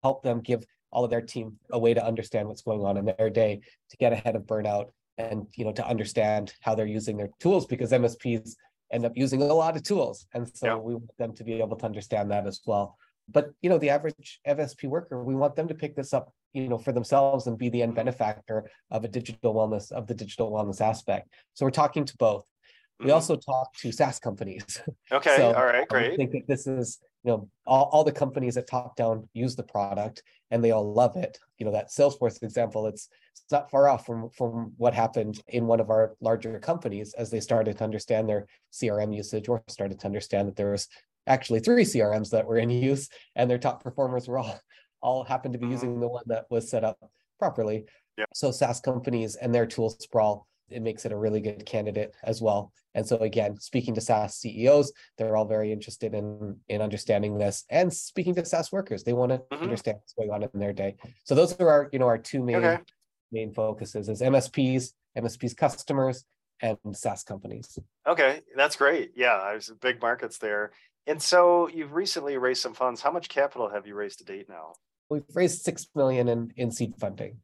help 0.03 0.23
them 0.23 0.41
give 0.41 0.63
all 0.91 1.03
of 1.03 1.09
their 1.09 1.21
team 1.21 1.57
a 1.71 1.79
way 1.79 1.93
to 1.93 2.05
understand 2.05 2.47
what's 2.47 2.61
going 2.61 2.81
on 2.81 2.97
in 2.97 3.05
their 3.05 3.29
day 3.29 3.61
to 3.89 3.97
get 3.97 4.13
ahead 4.13 4.35
of 4.35 4.43
burnout 4.43 4.87
and 5.29 5.47
you 5.55 5.65
know 5.65 5.71
to 5.73 5.87
understand 5.87 6.53
how 6.61 6.75
they're 6.75 6.85
using 6.85 7.17
their 7.17 7.29
tools 7.39 7.65
because 7.65 7.91
MSPs 7.91 8.55
end 8.91 9.05
up 9.05 9.13
using 9.15 9.41
a 9.41 9.45
lot 9.45 9.75
of 9.75 9.83
tools, 9.83 10.27
and 10.33 10.47
so 10.47 10.65
yeah. 10.65 10.75
we 10.75 10.93
want 10.95 11.17
them 11.17 11.33
to 11.33 11.43
be 11.43 11.53
able 11.59 11.77
to 11.77 11.85
understand 11.85 12.31
that 12.31 12.47
as 12.47 12.61
well. 12.65 12.97
But 13.29 13.51
you 13.61 13.69
know, 13.69 13.77
the 13.77 13.89
average 13.89 14.39
MSP 14.47 14.89
worker, 14.89 15.23
we 15.23 15.35
want 15.35 15.55
them 15.55 15.67
to 15.67 15.75
pick 15.75 15.95
this 15.95 16.13
up, 16.13 16.33
you 16.53 16.67
know, 16.67 16.77
for 16.77 16.91
themselves 16.91 17.47
and 17.47 17.57
be 17.57 17.69
the 17.69 17.81
end 17.81 17.95
benefactor 17.95 18.69
of 18.89 19.03
a 19.03 19.07
digital 19.07 19.53
wellness 19.53 19.91
of 19.91 20.07
the 20.07 20.13
digital 20.13 20.51
wellness 20.51 20.81
aspect. 20.81 21.33
So 21.53 21.65
we're 21.65 21.71
talking 21.71 22.05
to 22.05 22.17
both. 22.17 22.45
We 22.99 23.05
mm-hmm. 23.07 23.15
also 23.15 23.35
talk 23.35 23.73
to 23.77 23.91
SaaS 23.91 24.19
companies. 24.19 24.81
Okay, 25.11 25.35
so, 25.35 25.53
all 25.53 25.65
right, 25.65 25.87
great. 25.87 26.13
I 26.13 26.15
think 26.15 26.31
that 26.31 26.47
this 26.47 26.67
is 26.67 26.99
you 27.23 27.31
know 27.31 27.49
all, 27.65 27.89
all 27.91 28.03
the 28.03 28.11
companies 28.11 28.57
at 28.57 28.67
top 28.67 28.95
down 28.95 29.27
use 29.33 29.55
the 29.55 29.63
product 29.63 30.23
and 30.49 30.63
they 30.63 30.71
all 30.71 30.93
love 30.93 31.15
it 31.15 31.39
you 31.57 31.65
know 31.65 31.71
that 31.71 31.89
salesforce 31.89 32.41
example 32.43 32.87
it's, 32.87 33.09
it's 33.33 33.51
not 33.51 33.69
far 33.69 33.87
off 33.87 34.05
from 34.05 34.29
from 34.29 34.73
what 34.77 34.93
happened 34.93 35.41
in 35.47 35.67
one 35.67 35.79
of 35.79 35.89
our 35.89 36.15
larger 36.21 36.59
companies 36.59 37.13
as 37.13 37.29
they 37.29 37.39
started 37.39 37.77
to 37.77 37.83
understand 37.83 38.27
their 38.27 38.45
crm 38.73 39.15
usage 39.15 39.47
or 39.47 39.63
started 39.67 39.99
to 39.99 40.05
understand 40.05 40.47
that 40.47 40.55
there 40.55 40.71
was 40.71 40.87
actually 41.27 41.59
three 41.59 41.83
crms 41.83 42.29
that 42.29 42.45
were 42.45 42.57
in 42.57 42.69
use 42.69 43.09
and 43.35 43.49
their 43.49 43.59
top 43.59 43.83
performers 43.83 44.27
were 44.27 44.37
all 44.37 44.59
all 45.01 45.23
happened 45.23 45.53
to 45.53 45.59
be 45.59 45.65
mm-hmm. 45.65 45.73
using 45.73 45.99
the 45.99 46.07
one 46.07 46.23
that 46.27 46.45
was 46.51 46.69
set 46.69 46.83
up 46.83 46.97
properly 47.39 47.85
yeah. 48.17 48.25
so 48.33 48.51
saas 48.51 48.79
companies 48.79 49.35
and 49.35 49.53
their 49.53 49.65
tool 49.65 49.89
sprawl 49.89 50.47
it 50.71 50.81
makes 50.81 51.05
it 51.05 51.11
a 51.11 51.17
really 51.17 51.41
good 51.41 51.65
candidate 51.65 52.15
as 52.23 52.41
well. 52.41 52.71
And 52.93 53.05
so 53.07 53.17
again, 53.17 53.59
speaking 53.59 53.93
to 53.95 54.01
SaaS 54.01 54.35
CEOs, 54.35 54.91
they're 55.17 55.35
all 55.35 55.45
very 55.45 55.71
interested 55.71 56.13
in 56.13 56.57
in 56.67 56.81
understanding 56.81 57.37
this. 57.37 57.65
And 57.69 57.93
speaking 57.93 58.35
to 58.35 58.45
SaaS 58.45 58.71
workers, 58.71 59.03
they 59.03 59.13
want 59.13 59.31
to 59.31 59.37
mm-hmm. 59.37 59.63
understand 59.63 59.97
what's 59.97 60.13
going 60.13 60.31
on 60.31 60.43
in 60.43 60.59
their 60.59 60.73
day. 60.73 60.95
So 61.23 61.35
those 61.35 61.57
are 61.59 61.69
our, 61.69 61.89
you 61.91 61.99
know, 61.99 62.07
our 62.07 62.17
two 62.17 62.43
main 62.43 62.57
okay. 62.57 62.79
main 63.31 63.53
focuses 63.53 64.09
is 64.09 64.21
MSPs, 64.21 64.93
MSPs 65.17 65.55
customers, 65.55 66.25
and 66.61 66.77
SaaS 66.93 67.23
companies. 67.23 67.77
Okay, 68.07 68.41
that's 68.55 68.75
great. 68.75 69.11
Yeah, 69.15 69.39
there's 69.51 69.71
big 69.81 70.01
markets 70.01 70.37
there. 70.37 70.71
And 71.07 71.21
so 71.21 71.67
you've 71.67 71.93
recently 71.93 72.37
raised 72.37 72.61
some 72.61 72.73
funds. 72.73 73.01
How 73.01 73.11
much 73.11 73.27
capital 73.29 73.69
have 73.69 73.87
you 73.87 73.95
raised 73.95 74.19
to 74.19 74.25
date 74.25 74.47
now? 74.47 74.73
We've 75.09 75.23
raised 75.33 75.63
six 75.63 75.87
million 75.95 76.27
in, 76.27 76.53
in 76.55 76.71
seed 76.71 76.93
funding. 76.99 77.37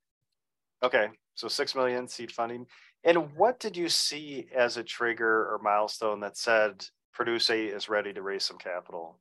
Okay, 0.83 1.07
so 1.37 1.47
six 1.47 1.75
million 1.75 2.07
seed 2.07 2.31
funding. 2.31 2.65
And 3.03 3.33
what 3.35 3.59
did 3.59 3.77
you 3.77 3.89
see 3.89 4.47
as 4.55 4.75
a 4.75 4.83
trigger 4.83 5.53
or 5.53 5.59
milestone 5.63 6.19
that 6.21 6.35
said 6.35 6.85
Produce 7.13 7.49
is 7.49 7.89
ready 7.89 8.11
to 8.11 8.21
raise 8.21 8.43
some 8.43 8.57
capital? 8.57 9.19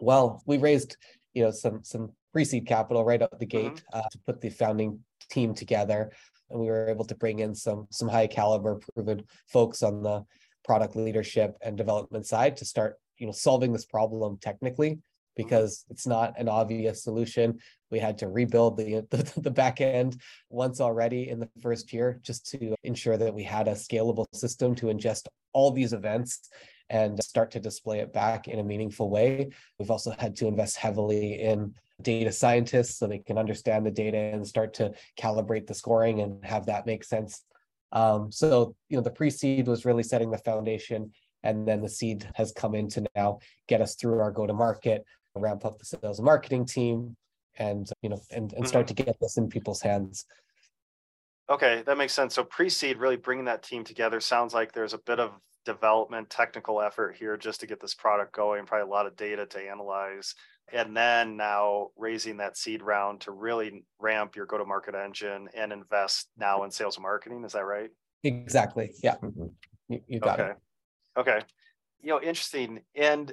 Well, 0.00 0.42
we 0.46 0.58
raised, 0.58 0.96
you 1.32 1.42
know, 1.42 1.50
some 1.50 1.82
some 1.82 2.12
pre-seed 2.32 2.66
capital 2.66 3.04
right 3.04 3.20
out 3.20 3.38
the 3.38 3.46
gate 3.46 3.74
mm-hmm. 3.74 3.98
uh, 3.98 4.08
to 4.10 4.18
put 4.26 4.40
the 4.40 4.50
founding 4.50 5.00
team 5.30 5.54
together, 5.54 6.12
and 6.50 6.60
we 6.60 6.66
were 6.66 6.88
able 6.88 7.04
to 7.06 7.14
bring 7.14 7.40
in 7.40 7.54
some 7.54 7.86
some 7.90 8.08
high 8.08 8.26
caliber, 8.26 8.78
proven 8.94 9.24
folks 9.48 9.82
on 9.82 10.02
the 10.02 10.24
product 10.64 10.94
leadership 10.94 11.56
and 11.62 11.76
development 11.76 12.26
side 12.26 12.56
to 12.58 12.64
start, 12.64 12.98
you 13.18 13.26
know, 13.26 13.32
solving 13.32 13.72
this 13.72 13.86
problem 13.86 14.38
technically 14.40 14.98
Mm-hmm. 15.38 15.48
because 15.48 15.84
it's 15.90 16.06
not 16.06 16.34
an 16.38 16.48
obvious 16.48 17.04
solution. 17.04 17.58
We 17.90 17.98
had 17.98 18.18
to 18.18 18.28
rebuild 18.28 18.76
the, 18.76 19.06
the, 19.10 19.40
the 19.40 19.50
back 19.50 19.80
end 19.80 20.20
once 20.48 20.80
already 20.80 21.28
in 21.28 21.40
the 21.40 21.48
first 21.60 21.92
year 21.92 22.20
just 22.22 22.48
to 22.50 22.74
ensure 22.84 23.16
that 23.16 23.34
we 23.34 23.42
had 23.42 23.68
a 23.68 23.72
scalable 23.72 24.26
system 24.34 24.74
to 24.76 24.86
ingest 24.86 25.26
all 25.52 25.70
these 25.70 25.92
events 25.92 26.48
and 26.88 27.22
start 27.22 27.52
to 27.52 27.60
display 27.60 28.00
it 28.00 28.12
back 28.12 28.48
in 28.48 28.58
a 28.58 28.64
meaningful 28.64 29.10
way. 29.10 29.50
We've 29.78 29.90
also 29.90 30.14
had 30.18 30.36
to 30.36 30.48
invest 30.48 30.76
heavily 30.76 31.40
in 31.40 31.74
data 32.02 32.32
scientists 32.32 32.98
so 32.98 33.06
they 33.06 33.18
can 33.18 33.38
understand 33.38 33.86
the 33.86 33.90
data 33.90 34.16
and 34.16 34.46
start 34.46 34.74
to 34.74 34.92
calibrate 35.18 35.66
the 35.66 35.74
scoring 35.74 36.20
and 36.20 36.44
have 36.44 36.66
that 36.66 36.86
make 36.86 37.04
sense. 37.04 37.44
Um, 37.92 38.32
so, 38.32 38.74
you 38.88 38.96
know, 38.96 39.02
the 39.02 39.10
pre-seed 39.10 39.68
was 39.68 39.84
really 39.84 40.02
setting 40.02 40.30
the 40.30 40.38
foundation 40.38 41.12
and 41.42 41.66
then 41.66 41.80
the 41.80 41.88
seed 41.88 42.28
has 42.34 42.52
come 42.52 42.74
in 42.74 42.88
to 42.88 43.04
now 43.14 43.38
get 43.68 43.80
us 43.80 43.94
through 43.94 44.18
our 44.18 44.30
go 44.30 44.46
to 44.46 44.52
market 44.52 45.04
ramp 45.36 45.64
up 45.64 45.78
the 45.78 45.84
sales 45.84 46.18
and 46.18 46.26
marketing 46.26 46.66
team 46.66 47.16
and 47.58 47.90
you 48.02 48.08
know 48.08 48.20
and, 48.30 48.52
and 48.52 48.66
start 48.66 48.86
mm-hmm. 48.86 48.94
to 48.96 49.02
get 49.04 49.20
this 49.20 49.36
in 49.36 49.48
people's 49.48 49.82
hands. 49.82 50.26
Okay 51.48 51.82
that 51.86 51.98
makes 51.98 52.12
sense. 52.12 52.34
So 52.34 52.44
pre-seed 52.44 52.98
really 52.98 53.16
bringing 53.16 53.46
that 53.46 53.62
team 53.62 53.84
together 53.84 54.20
sounds 54.20 54.54
like 54.54 54.72
there's 54.72 54.94
a 54.94 54.98
bit 54.98 55.20
of 55.20 55.32
development 55.64 56.30
technical 56.30 56.80
effort 56.80 57.16
here 57.16 57.36
just 57.36 57.60
to 57.60 57.66
get 57.66 57.80
this 57.80 57.94
product 57.94 58.32
going 58.32 58.64
probably 58.64 58.88
a 58.88 58.90
lot 58.90 59.06
of 59.06 59.16
data 59.16 59.46
to 59.46 59.60
analyze. 59.60 60.34
And 60.72 60.96
then 60.96 61.36
now 61.36 61.88
raising 61.96 62.36
that 62.38 62.56
seed 62.56 62.82
round 62.82 63.22
to 63.22 63.32
really 63.32 63.84
ramp 63.98 64.36
your 64.36 64.46
go-to-market 64.46 64.94
engine 64.94 65.48
and 65.54 65.72
invest 65.72 66.28
now 66.38 66.62
in 66.62 66.70
sales 66.70 66.96
and 66.96 67.02
marketing 67.02 67.44
is 67.44 67.52
that 67.52 67.64
right? 67.64 67.90
Exactly 68.22 68.92
yeah. 69.02 69.16
Mm-hmm. 69.16 69.46
you, 69.88 70.00
you, 70.06 70.20
got 70.20 70.40
okay. 70.40 70.50
it 70.50 70.56
okay 71.18 71.40
you 72.02 72.10
know 72.10 72.20
interesting 72.20 72.80
and 72.94 73.32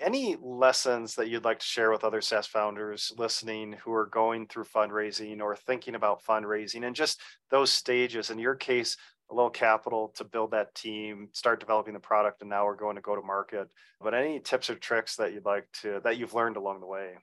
any 0.00 0.36
lessons 0.40 1.14
that 1.16 1.28
you'd 1.28 1.44
like 1.44 1.58
to 1.58 1.66
share 1.66 1.90
with 1.90 2.04
other 2.04 2.20
SaaS 2.20 2.46
founders 2.46 3.12
listening 3.18 3.76
who 3.84 3.92
are 3.92 4.06
going 4.06 4.46
through 4.46 4.64
fundraising 4.64 5.40
or 5.40 5.54
thinking 5.54 5.94
about 5.94 6.24
fundraising 6.24 6.86
and 6.86 6.96
just 6.96 7.20
those 7.50 7.70
stages? 7.70 8.30
In 8.30 8.38
your 8.38 8.54
case, 8.54 8.96
a 9.30 9.34
little 9.34 9.50
capital 9.50 10.14
to 10.16 10.24
build 10.24 10.52
that 10.52 10.74
team, 10.74 11.28
start 11.32 11.60
developing 11.60 11.94
the 11.94 12.00
product, 12.00 12.40
and 12.40 12.48
now 12.48 12.64
we're 12.64 12.76
going 12.76 12.96
to 12.96 13.02
go 13.02 13.16
to 13.16 13.22
market. 13.22 13.68
But 14.00 14.14
any 14.14 14.40
tips 14.40 14.70
or 14.70 14.76
tricks 14.76 15.16
that 15.16 15.32
you'd 15.34 15.44
like 15.44 15.66
to 15.82 16.00
that 16.04 16.16
you've 16.16 16.34
learned 16.34 16.56
along 16.56 16.80
the 16.80 16.86
way? 16.86 17.14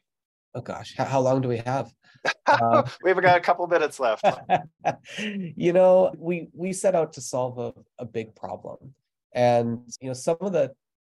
oh 0.56 0.62
gosh, 0.62 0.94
how, 0.98 1.06
how 1.06 1.20
long 1.20 1.42
do 1.42 1.48
we 1.48 1.58
have? 1.58 1.92
Uh, 2.46 2.84
We've 3.04 3.20
got 3.22 3.38
a 3.38 3.42
couple 3.42 3.66
minutes 3.68 4.00
left. 4.00 4.24
you 5.18 5.74
know, 5.74 6.14
we 6.18 6.50
we 6.54 6.72
set 6.72 6.94
out 6.94 7.14
to 7.14 7.22
solve 7.22 7.58
a, 7.58 7.74
a 7.98 8.06
big 8.06 8.36
problem. 8.36 8.94
And 9.34 9.82
you 10.00 10.08
know, 10.10 10.14
some 10.14 10.38
of 10.40 10.54
the 10.54 10.74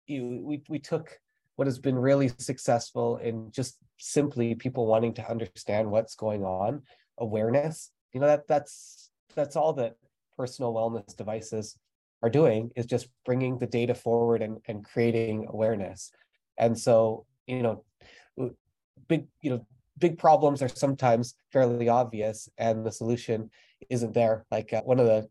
you 0.08 0.40
we 0.42 0.62
we 0.68 0.78
took 0.78 1.18
what 1.56 1.66
has 1.66 1.78
been 1.78 1.98
really 1.98 2.28
successful 2.38 3.16
in 3.18 3.50
just 3.50 3.78
simply 3.98 4.54
people 4.54 4.86
wanting 4.86 5.12
to 5.14 5.28
understand 5.28 5.90
what's 5.90 6.14
going 6.14 6.44
on, 6.44 6.82
awareness. 7.18 7.90
You 8.12 8.20
know, 8.20 8.26
that 8.26 8.46
that's 8.46 9.10
that's 9.34 9.56
all 9.56 9.72
that 9.74 9.96
personal 10.36 10.72
wellness 10.72 11.16
devices 11.16 11.76
are 12.22 12.30
doing 12.30 12.70
is 12.76 12.86
just 12.86 13.08
bringing 13.24 13.58
the 13.58 13.66
data 13.66 13.94
forward 13.94 14.42
and, 14.42 14.58
and 14.66 14.84
creating 14.84 15.46
awareness. 15.48 16.10
And 16.58 16.78
so, 16.78 17.26
you 17.46 17.62
know, 17.62 17.84
big, 19.08 19.26
you 19.42 19.50
know, 19.50 19.66
big 19.98 20.18
problems 20.18 20.62
are 20.62 20.68
sometimes 20.68 21.34
fairly 21.52 21.88
obvious 21.88 22.48
and 22.58 22.84
the 22.84 22.92
solution 22.92 23.50
isn't 23.90 24.14
there. 24.14 24.46
Like 24.50 24.72
uh, 24.72 24.82
one 24.82 24.98
of 24.98 25.06
the, 25.06 25.28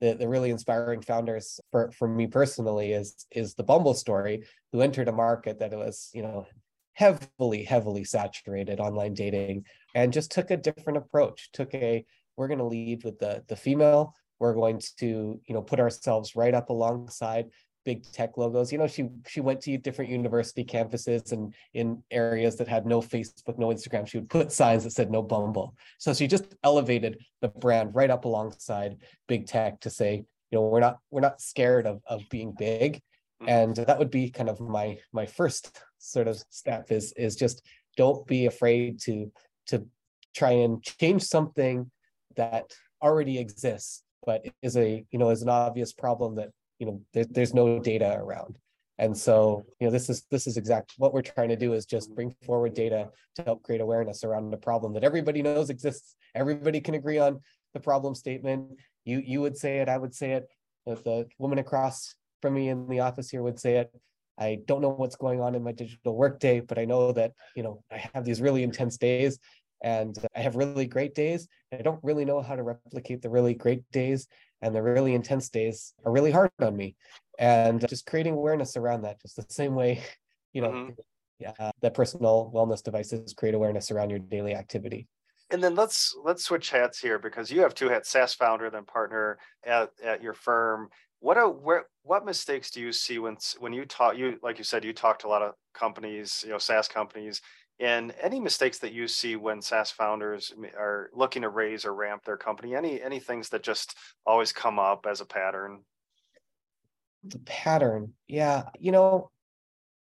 the, 0.00 0.14
the 0.14 0.28
really 0.28 0.50
inspiring 0.50 1.00
founders 1.00 1.60
for, 1.70 1.90
for 1.92 2.08
me 2.08 2.26
personally 2.26 2.92
is 2.92 3.26
is 3.32 3.54
the 3.54 3.64
Bumble 3.64 3.94
story, 3.94 4.44
who 4.72 4.80
entered 4.80 5.08
a 5.08 5.12
market 5.12 5.58
that 5.58 5.72
was, 5.72 6.10
you 6.14 6.22
know, 6.22 6.46
heavily, 6.92 7.64
heavily 7.64 8.04
saturated 8.04 8.80
online 8.80 9.14
dating 9.14 9.64
and 9.94 10.12
just 10.12 10.30
took 10.30 10.50
a 10.50 10.56
different 10.56 10.98
approach, 10.98 11.50
took 11.52 11.72
a 11.74 12.04
we're 12.36 12.48
going 12.48 12.58
to 12.58 12.64
lead 12.64 13.04
with 13.04 13.18
the 13.18 13.42
the 13.48 13.56
female. 13.56 14.14
We're 14.38 14.54
going 14.54 14.80
to 14.98 15.40
you 15.44 15.54
know 15.54 15.62
put 15.62 15.80
ourselves 15.80 16.36
right 16.36 16.54
up 16.54 16.70
alongside 16.70 17.46
big 17.88 18.12
tech 18.12 18.36
logos. 18.36 18.70
You 18.70 18.76
know, 18.76 18.86
she 18.86 19.08
she 19.26 19.40
went 19.40 19.62
to 19.62 19.78
different 19.78 20.10
university 20.10 20.62
campuses 20.62 21.32
and 21.32 21.54
in 21.72 22.02
areas 22.10 22.56
that 22.56 22.68
had 22.68 22.84
no 22.84 23.00
Facebook, 23.00 23.58
no 23.58 23.68
Instagram. 23.68 24.06
She 24.06 24.18
would 24.18 24.28
put 24.28 24.52
signs 24.52 24.84
that 24.84 24.90
said 24.90 25.10
no 25.10 25.22
Bumble. 25.22 25.74
So 25.96 26.12
she 26.12 26.26
just 26.26 26.54
elevated 26.62 27.16
the 27.40 27.48
brand 27.48 27.94
right 27.94 28.10
up 28.10 28.26
alongside 28.26 28.98
big 29.26 29.46
tech 29.46 29.80
to 29.80 29.88
say, 29.88 30.16
you 30.50 30.58
know, 30.58 30.68
we're 30.68 30.80
not 30.80 30.98
we're 31.10 31.22
not 31.22 31.40
scared 31.40 31.86
of 31.86 32.02
of 32.06 32.20
being 32.28 32.52
big. 32.58 32.96
Mm-hmm. 33.40 33.48
And 33.48 33.76
that 33.76 33.98
would 33.98 34.10
be 34.10 34.28
kind 34.28 34.50
of 34.50 34.60
my 34.60 34.98
my 35.14 35.24
first 35.24 35.80
sort 35.96 36.28
of 36.28 36.36
step 36.50 36.92
is 36.92 37.14
is 37.16 37.36
just 37.36 37.62
don't 37.96 38.26
be 38.26 38.44
afraid 38.44 39.00
to 39.06 39.32
to 39.68 39.86
try 40.36 40.50
and 40.50 40.82
change 40.82 41.22
something 41.22 41.90
that 42.36 42.66
already 43.02 43.38
exists 43.38 44.02
but 44.26 44.44
is 44.60 44.76
a 44.76 45.06
you 45.10 45.18
know 45.18 45.30
is 45.30 45.42
an 45.42 45.48
obvious 45.48 45.92
problem 45.92 46.34
that 46.34 46.50
you 46.78 46.86
know 46.86 47.00
there, 47.12 47.24
there's 47.30 47.54
no 47.54 47.78
data 47.78 48.16
around. 48.18 48.58
And 49.00 49.16
so 49.16 49.64
you 49.80 49.86
know 49.86 49.92
this 49.92 50.10
is 50.10 50.24
this 50.30 50.46
is 50.46 50.56
exactly 50.56 50.94
what 50.98 51.14
we're 51.14 51.22
trying 51.22 51.50
to 51.50 51.56
do 51.56 51.72
is 51.72 51.86
just 51.86 52.14
bring 52.14 52.34
forward 52.44 52.74
data 52.74 53.10
to 53.36 53.42
help 53.42 53.62
create 53.62 53.80
awareness 53.80 54.24
around 54.24 54.52
a 54.52 54.56
problem 54.56 54.92
that 54.94 55.04
everybody 55.04 55.42
knows 55.42 55.70
exists 55.70 56.16
everybody 56.34 56.80
can 56.80 56.94
agree 56.94 57.18
on 57.18 57.40
the 57.74 57.80
problem 57.80 58.14
statement. 58.14 58.72
You 59.04 59.22
you 59.24 59.40
would 59.40 59.56
say 59.56 59.78
it 59.78 59.88
i 59.88 59.96
would 59.96 60.14
say 60.14 60.32
it 60.32 60.48
the 60.86 61.28
woman 61.38 61.58
across 61.58 62.14
from 62.40 62.54
me 62.54 62.70
in 62.70 62.88
the 62.88 63.00
office 63.00 63.28
here 63.30 63.42
would 63.42 63.60
say 63.60 63.76
it. 63.76 63.92
I 64.38 64.60
don't 64.66 64.80
know 64.80 64.90
what's 64.90 65.16
going 65.16 65.40
on 65.40 65.54
in 65.54 65.62
my 65.64 65.72
digital 65.72 66.16
workday 66.16 66.60
but 66.60 66.78
i 66.78 66.84
know 66.84 67.12
that 67.12 67.32
you 67.56 67.62
know 67.62 67.82
i 67.90 67.98
have 68.14 68.24
these 68.24 68.40
really 68.40 68.62
intense 68.62 68.96
days 68.96 69.38
and 69.82 70.16
I 70.34 70.40
have 70.40 70.56
really 70.56 70.86
great 70.86 71.14
days. 71.14 71.48
I 71.72 71.82
don't 71.82 72.02
really 72.02 72.24
know 72.24 72.40
how 72.40 72.56
to 72.56 72.62
replicate 72.62 73.22
the 73.22 73.30
really 73.30 73.54
great 73.54 73.88
days, 73.92 74.26
and 74.62 74.74
the 74.74 74.82
really 74.82 75.14
intense 75.14 75.48
days 75.48 75.94
are 76.04 76.12
really 76.12 76.32
hard 76.32 76.50
on 76.60 76.76
me. 76.76 76.96
And 77.38 77.86
just 77.88 78.06
creating 78.06 78.34
awareness 78.34 78.76
around 78.76 79.02
that, 79.02 79.20
just 79.22 79.36
the 79.36 79.46
same 79.48 79.74
way, 79.74 80.02
you 80.52 80.62
know, 80.62 80.70
mm-hmm. 80.70 80.92
yeah, 81.38 81.70
that 81.80 81.94
personal 81.94 82.50
wellness 82.54 82.82
devices 82.82 83.32
create 83.34 83.54
awareness 83.54 83.90
around 83.90 84.10
your 84.10 84.18
daily 84.18 84.54
activity. 84.54 85.06
And 85.50 85.62
then 85.62 85.74
let's 85.74 86.14
let's 86.24 86.44
switch 86.44 86.70
hats 86.70 86.98
here 86.98 87.18
because 87.18 87.50
you 87.50 87.62
have 87.62 87.74
two 87.74 87.88
hats: 87.88 88.10
SaaS 88.10 88.34
founder, 88.34 88.68
then 88.70 88.84
partner 88.84 89.38
at, 89.64 89.90
at 90.04 90.22
your 90.22 90.34
firm. 90.34 90.90
What 91.20 91.38
are 91.38 91.48
where 91.48 91.86
what 92.02 92.26
mistakes 92.26 92.70
do 92.70 92.80
you 92.80 92.92
see 92.92 93.18
when 93.18 93.38
when 93.58 93.72
you 93.72 93.86
talk 93.86 94.16
you 94.16 94.38
like 94.42 94.58
you 94.58 94.64
said 94.64 94.84
you 94.84 94.92
talk 94.92 95.20
to 95.20 95.26
a 95.26 95.30
lot 95.30 95.42
of 95.42 95.54
companies, 95.72 96.42
you 96.44 96.52
know, 96.52 96.58
SaaS 96.58 96.86
companies, 96.86 97.40
and 97.80 98.12
any 98.20 98.40
mistakes 98.40 98.78
that 98.80 98.92
you 98.92 99.06
see 99.06 99.36
when 99.36 99.62
SaaS 99.62 99.90
founders 99.90 100.52
are 100.76 101.10
looking 101.12 101.42
to 101.42 101.48
raise 101.48 101.84
or 101.84 101.94
ramp 101.94 102.24
their 102.24 102.36
company, 102.36 102.74
any 102.74 103.00
any 103.00 103.20
things 103.20 103.50
that 103.50 103.62
just 103.62 103.96
always 104.26 104.52
come 104.52 104.78
up 104.78 105.06
as 105.08 105.20
a 105.20 105.26
pattern? 105.26 105.80
The 107.24 107.38
pattern, 107.40 108.14
yeah, 108.26 108.64
you 108.78 108.92
know, 108.92 109.30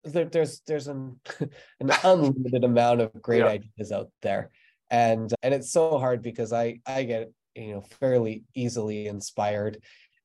there, 0.03 0.25
there's 0.25 0.61
there's 0.67 0.87
an 0.87 1.19
an 1.39 1.91
unlimited 2.03 2.63
amount 2.63 3.01
of 3.01 3.13
great 3.21 3.39
yeah. 3.39 3.47
ideas 3.47 3.91
out 3.91 4.11
there, 4.21 4.51
and 4.91 5.33
and 5.41 5.53
it's 5.53 5.71
so 5.71 5.97
hard 5.97 6.21
because 6.21 6.51
I 6.51 6.81
I 6.85 7.03
get 7.03 7.31
you 7.55 7.75
know 7.75 7.81
fairly 7.99 8.43
easily 8.55 9.07
inspired 9.07 9.79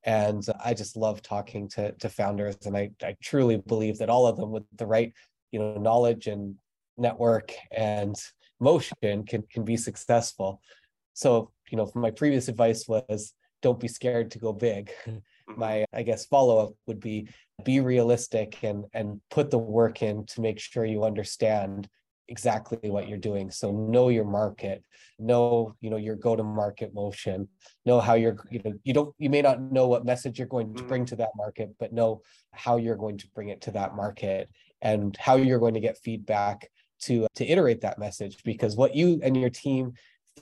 and 0.05 0.45
i 0.65 0.73
just 0.73 0.97
love 0.97 1.21
talking 1.21 1.69
to 1.69 1.93
to 1.93 2.09
founders 2.09 2.57
and 2.65 2.77
i 2.77 2.91
i 3.03 3.15
truly 3.21 3.57
believe 3.57 3.99
that 3.99 4.09
all 4.09 4.27
of 4.27 4.37
them 4.37 4.51
with 4.51 4.63
the 4.77 4.87
right 4.87 5.13
you 5.51 5.59
know 5.59 5.75
knowledge 5.75 6.27
and 6.27 6.55
network 6.99 7.53
and 7.71 8.17
motion 8.61 9.25
can 9.27 9.43
can 9.51 9.65
be 9.65 9.77
successful 9.77 10.61
so 11.15 11.51
you 11.71 11.77
know 11.77 11.91
my 11.95 12.11
previous 12.11 12.49
advice 12.49 12.87
was 12.89 13.35
don't 13.63 13.81
be 13.81 13.89
scared 13.89 14.31
to 14.31 14.39
go 14.39 14.53
big 14.53 14.91
mm-hmm. 15.07 15.19
my 15.61 15.85
i 15.93 16.03
guess 16.03 16.27
follow 16.27 16.59
up 16.59 16.73
would 16.87 17.01
be 17.01 17.29
be 17.65 17.81
realistic 17.81 18.59
and 18.63 18.85
and 18.93 19.21
put 19.31 19.51
the 19.51 19.59
work 19.59 20.03
in 20.03 20.25
to 20.27 20.41
make 20.41 20.59
sure 20.59 20.85
you 20.85 21.05
understand 21.05 21.89
exactly 22.29 22.91
what 22.91 23.09
you're 23.09 23.17
doing 23.17 23.51
so 23.51 23.73
know 23.73 24.11
your 24.11 24.25
market 24.25 24.85
know 25.19 25.75
you 25.81 25.89
know 25.89 25.97
your 25.97 26.15
go 26.15 26.37
to 26.37 26.45
market 26.45 26.95
motion 26.95 27.49
know 27.87 28.01
how 28.01 28.15
you're 28.15 28.37
you 28.51 28.61
know 28.65 28.73
you 28.85 28.93
don't 28.93 29.15
you 29.19 29.31
may 29.31 29.41
not 29.41 29.61
know 29.61 29.89
what 29.89 30.05
message 30.05 30.39
you're 30.39 30.47
going 30.47 30.75
to 30.75 30.83
bring 30.83 31.03
mm-hmm. 31.03 31.09
to 31.09 31.17
that 31.17 31.31
market 31.37 31.71
but 31.81 31.93
know 31.93 32.21
how 32.53 32.77
you're 32.77 32.97
going 32.97 33.17
to 33.17 33.27
bring 33.35 33.49
it 33.49 33.63
to 33.63 33.71
that 33.71 33.97
market 33.97 34.49
and 34.83 35.17
how 35.17 35.37
you're 35.37 35.59
going 35.59 35.75
to 35.75 35.81
get 35.81 35.99
feedback 35.99 36.69
to 37.01 37.27
to 37.35 37.47
iterate 37.47 37.81
that 37.83 37.99
message 37.99 38.43
because 38.45 38.77
what 38.77 38.95
you 38.95 39.21
and 39.23 39.37
your 39.37 39.51
team 39.51 39.93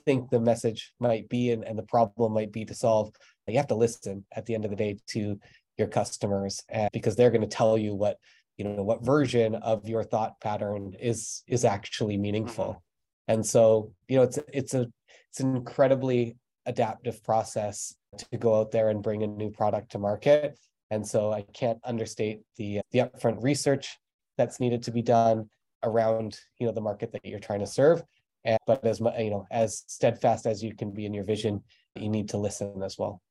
think 0.05 0.29
the 0.29 0.39
message 0.39 0.93
might 0.99 1.27
be 1.27 1.51
and, 1.51 1.63
and 1.63 1.77
the 1.77 1.83
problem 1.83 2.31
might 2.31 2.51
be 2.51 2.63
to 2.63 2.75
solve 2.75 3.11
you 3.47 3.57
have 3.57 3.67
to 3.67 3.75
listen 3.75 4.25
at 4.35 4.45
the 4.45 4.53
end 4.53 4.65
of 4.65 4.71
the 4.71 4.77
day 4.77 4.97
to 5.07 5.39
your 5.77 5.87
customers 5.87 6.63
and 6.69 6.89
because 6.91 7.15
they're 7.15 7.31
going 7.31 7.41
to 7.41 7.47
tell 7.47 7.77
you 7.77 7.93
what 7.93 8.17
you 8.57 8.65
know 8.65 8.83
what 8.83 9.05
version 9.05 9.55
of 9.55 9.87
your 9.87 10.03
thought 10.03 10.39
pattern 10.41 10.93
is 10.99 11.43
is 11.47 11.63
actually 11.63 12.17
meaningful. 12.17 12.65
Mm-hmm. 12.65 13.33
and 13.33 13.45
so 13.45 13.91
you 14.07 14.17
know 14.17 14.23
it's 14.23 14.39
it's 14.51 14.73
a 14.73 14.87
it's 15.29 15.39
an 15.39 15.55
incredibly 15.55 16.35
adaptive 16.65 17.23
process 17.23 17.95
to 18.17 18.37
go 18.37 18.59
out 18.59 18.71
there 18.71 18.89
and 18.89 19.03
bring 19.03 19.23
a 19.23 19.27
new 19.27 19.49
product 19.49 19.91
to 19.91 19.99
market. 19.99 20.57
And 20.89 21.05
so 21.05 21.31
i 21.31 21.41
can't 21.53 21.79
understate 21.83 22.41
the 22.57 22.81
the 22.91 22.99
upfront 22.99 23.43
research 23.43 23.97
that's 24.37 24.59
needed 24.59 24.83
to 24.83 24.91
be 24.91 25.01
done 25.01 25.49
around 25.83 26.39
you 26.59 26.67
know 26.67 26.73
the 26.73 26.81
market 26.81 27.11
that 27.11 27.25
you're 27.25 27.39
trying 27.39 27.59
to 27.59 27.67
serve. 27.67 28.03
And, 28.45 28.57
but 28.65 28.85
as 28.85 28.99
you 28.99 29.29
know 29.29 29.45
as 29.51 29.83
steadfast 29.87 30.45
as 30.45 30.63
you 30.63 30.75
can 30.75 30.91
be 30.91 31.05
in 31.05 31.13
your 31.13 31.23
vision 31.23 31.63
you 31.95 32.09
need 32.09 32.29
to 32.29 32.37
listen 32.37 32.81
as 32.83 32.97
well. 32.97 33.21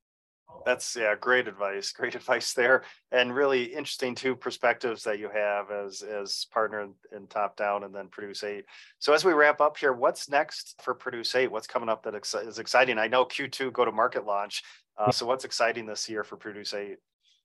That's 0.65 0.97
yeah 0.97 1.15
great 1.21 1.49
advice 1.49 1.93
great 1.93 2.15
advice 2.21 2.53
there. 2.53 2.83
And 3.13 3.35
really 3.35 3.65
interesting 3.65 4.15
two 4.15 4.35
perspectives 4.35 5.05
that 5.05 5.19
you 5.19 5.31
have 5.33 5.71
as 5.71 6.03
as 6.03 6.47
partner 6.53 6.89
in 7.15 7.27
top 7.29 7.57
down 7.57 7.85
and 7.85 7.95
then 7.95 8.09
produce 8.09 8.43
eight. 8.43 8.65
So 8.99 9.13
as 9.13 9.25
we 9.25 9.33
wrap 9.33 9.61
up 9.61 9.77
here 9.77 9.93
what's 9.93 10.29
next 10.29 10.81
for 10.83 10.95
produce 10.95 11.35
eight? 11.35 11.51
What's 11.51 11.67
coming 11.67 11.89
up 11.89 12.03
that 12.05 12.15
is 12.15 12.59
exciting? 12.59 12.99
I 12.99 13.09
know 13.09 13.25
q2 13.25 13.73
go 13.73 13.85
to 13.85 13.93
market 13.93 14.27
launch 14.27 14.63
uh, 14.99 15.11
so 15.11 15.27
what's 15.27 15.45
exciting 15.45 15.87
this 15.87 16.09
year 16.09 16.25
for 16.25 16.37
produce 16.37 16.75
eight? 16.75 16.97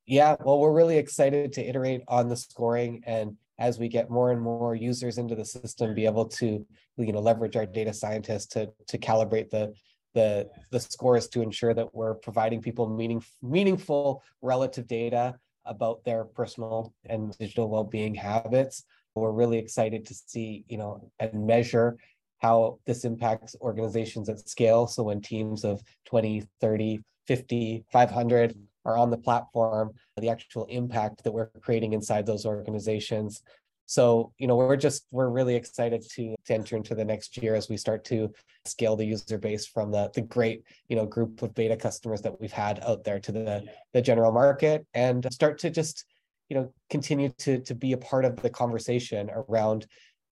Yeah 0.05 0.35
well 0.43 0.59
we're 0.59 0.73
really 0.73 0.97
excited 0.97 1.53
to 1.53 1.61
iterate 1.63 2.01
on 2.07 2.27
the 2.27 2.35
scoring 2.35 3.03
and 3.05 3.37
as 3.59 3.79
we 3.79 3.87
get 3.87 4.09
more 4.09 4.31
and 4.31 4.41
more 4.41 4.75
users 4.75 5.17
into 5.17 5.35
the 5.35 5.45
system, 5.45 5.93
be 5.93 6.05
able 6.05 6.25
to 6.25 6.65
you 6.97 7.11
know 7.11 7.19
leverage 7.19 7.55
our 7.55 7.65
data 7.65 7.93
scientists 7.93 8.47
to 8.47 8.69
to 8.87 8.97
calibrate 8.97 9.49
the 9.49 9.73
the 10.13 10.49
the 10.71 10.79
scores 10.79 11.27
to 11.29 11.41
ensure 11.41 11.73
that 11.73 11.93
we're 11.93 12.15
providing 12.15 12.61
people 12.61 12.89
meaning 12.89 13.23
meaningful 13.41 14.23
relative 14.41 14.87
data 14.87 15.35
about 15.65 16.03
their 16.03 16.25
personal 16.25 16.93
and 17.05 17.37
digital 17.37 17.69
well-being 17.69 18.15
habits. 18.15 18.83
We're 19.13 19.31
really 19.31 19.57
excited 19.57 20.05
to 20.07 20.13
see 20.13 20.65
you 20.67 20.77
know 20.77 21.11
and 21.19 21.45
measure 21.45 21.97
how 22.39 22.79
this 22.87 23.05
impacts 23.05 23.55
organizations 23.61 24.27
at 24.27 24.39
scale. 24.49 24.87
So 24.87 25.03
when 25.03 25.21
teams 25.21 25.63
of 25.63 25.81
20, 26.05 26.43
30, 26.59 26.99
50, 27.27 27.85
500 27.91 28.55
are 28.85 28.97
on 28.97 29.09
the 29.09 29.17
platform, 29.17 29.91
the 30.17 30.29
actual 30.29 30.65
impact 30.65 31.23
that 31.23 31.31
we're 31.31 31.49
creating 31.61 31.93
inside 31.93 32.25
those 32.25 32.45
organizations. 32.45 33.41
So, 33.85 34.31
you 34.37 34.47
know, 34.47 34.55
we're 34.55 34.77
just 34.77 35.05
we're 35.11 35.29
really 35.29 35.55
excited 35.55 36.01
to, 36.11 36.35
to 36.45 36.53
enter 36.53 36.77
into 36.77 36.95
the 36.95 37.03
next 37.03 37.35
year 37.37 37.55
as 37.55 37.67
we 37.67 37.75
start 37.75 38.05
to 38.05 38.31
scale 38.65 38.95
the 38.95 39.05
user 39.05 39.37
base 39.37 39.65
from 39.65 39.91
the 39.91 40.09
the 40.13 40.21
great, 40.21 40.63
you 40.87 40.95
know, 40.95 41.05
group 41.05 41.41
of 41.41 41.53
beta 41.53 41.75
customers 41.75 42.21
that 42.21 42.39
we've 42.39 42.53
had 42.53 42.79
out 42.85 43.03
there 43.03 43.19
to 43.19 43.31
the 43.31 43.65
the 43.93 44.01
general 44.01 44.31
market 44.31 44.85
and 44.93 45.27
start 45.33 45.57
to 45.59 45.69
just, 45.69 46.05
you 46.49 46.55
know, 46.55 46.73
continue 46.89 47.29
to 47.39 47.59
to 47.59 47.75
be 47.75 47.91
a 47.91 47.97
part 47.97 48.23
of 48.23 48.37
the 48.37 48.49
conversation 48.49 49.29
around 49.29 49.87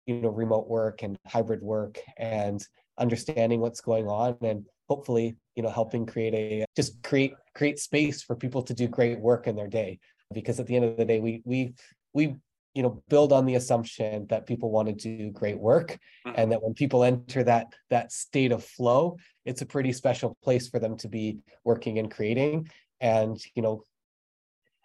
you 0.09 0.15
know 0.21 0.29
remote 0.29 0.67
work 0.67 1.03
and 1.03 1.19
hybrid 1.27 1.61
work 1.61 1.99
and 2.17 2.65
understanding 2.97 3.59
what's 3.59 3.79
going 3.79 4.07
on 4.07 4.35
and 4.41 4.65
hopefully 4.89 5.35
you 5.59 5.63
know 5.63 5.69
helping 5.69 6.05
create 6.05 6.33
a 6.33 6.65
just 6.73 7.03
create 7.03 7.33
create 7.53 7.77
space 7.77 8.23
for 8.23 8.33
people 8.33 8.61
to 8.61 8.73
do 8.73 8.87
great 8.87 9.19
work 9.19 9.45
in 9.45 9.57
their 9.57 9.67
day 9.67 9.99
because 10.33 10.57
at 10.57 10.67
the 10.67 10.75
end 10.77 10.85
of 10.85 10.95
the 10.95 11.03
day 11.03 11.19
we 11.19 11.41
we 11.43 11.73
we 12.13 12.33
you 12.73 12.81
know 12.81 13.03
build 13.09 13.33
on 13.33 13.45
the 13.45 13.55
assumption 13.55 14.25
that 14.29 14.45
people 14.45 14.71
want 14.71 14.87
to 14.87 14.93
do 14.93 15.31
great 15.31 15.59
work 15.59 15.99
mm-hmm. 16.25 16.31
and 16.37 16.49
that 16.49 16.63
when 16.63 16.73
people 16.73 17.03
enter 17.03 17.43
that 17.43 17.67
that 17.89 18.09
state 18.13 18.53
of 18.53 18.63
flow 18.63 19.17
it's 19.43 19.61
a 19.61 19.65
pretty 19.65 19.91
special 19.91 20.37
place 20.41 20.69
for 20.69 20.79
them 20.79 20.95
to 20.95 21.09
be 21.09 21.39
working 21.65 21.99
and 21.99 22.09
creating 22.09 22.65
and 23.01 23.43
you 23.53 23.61
know 23.61 23.83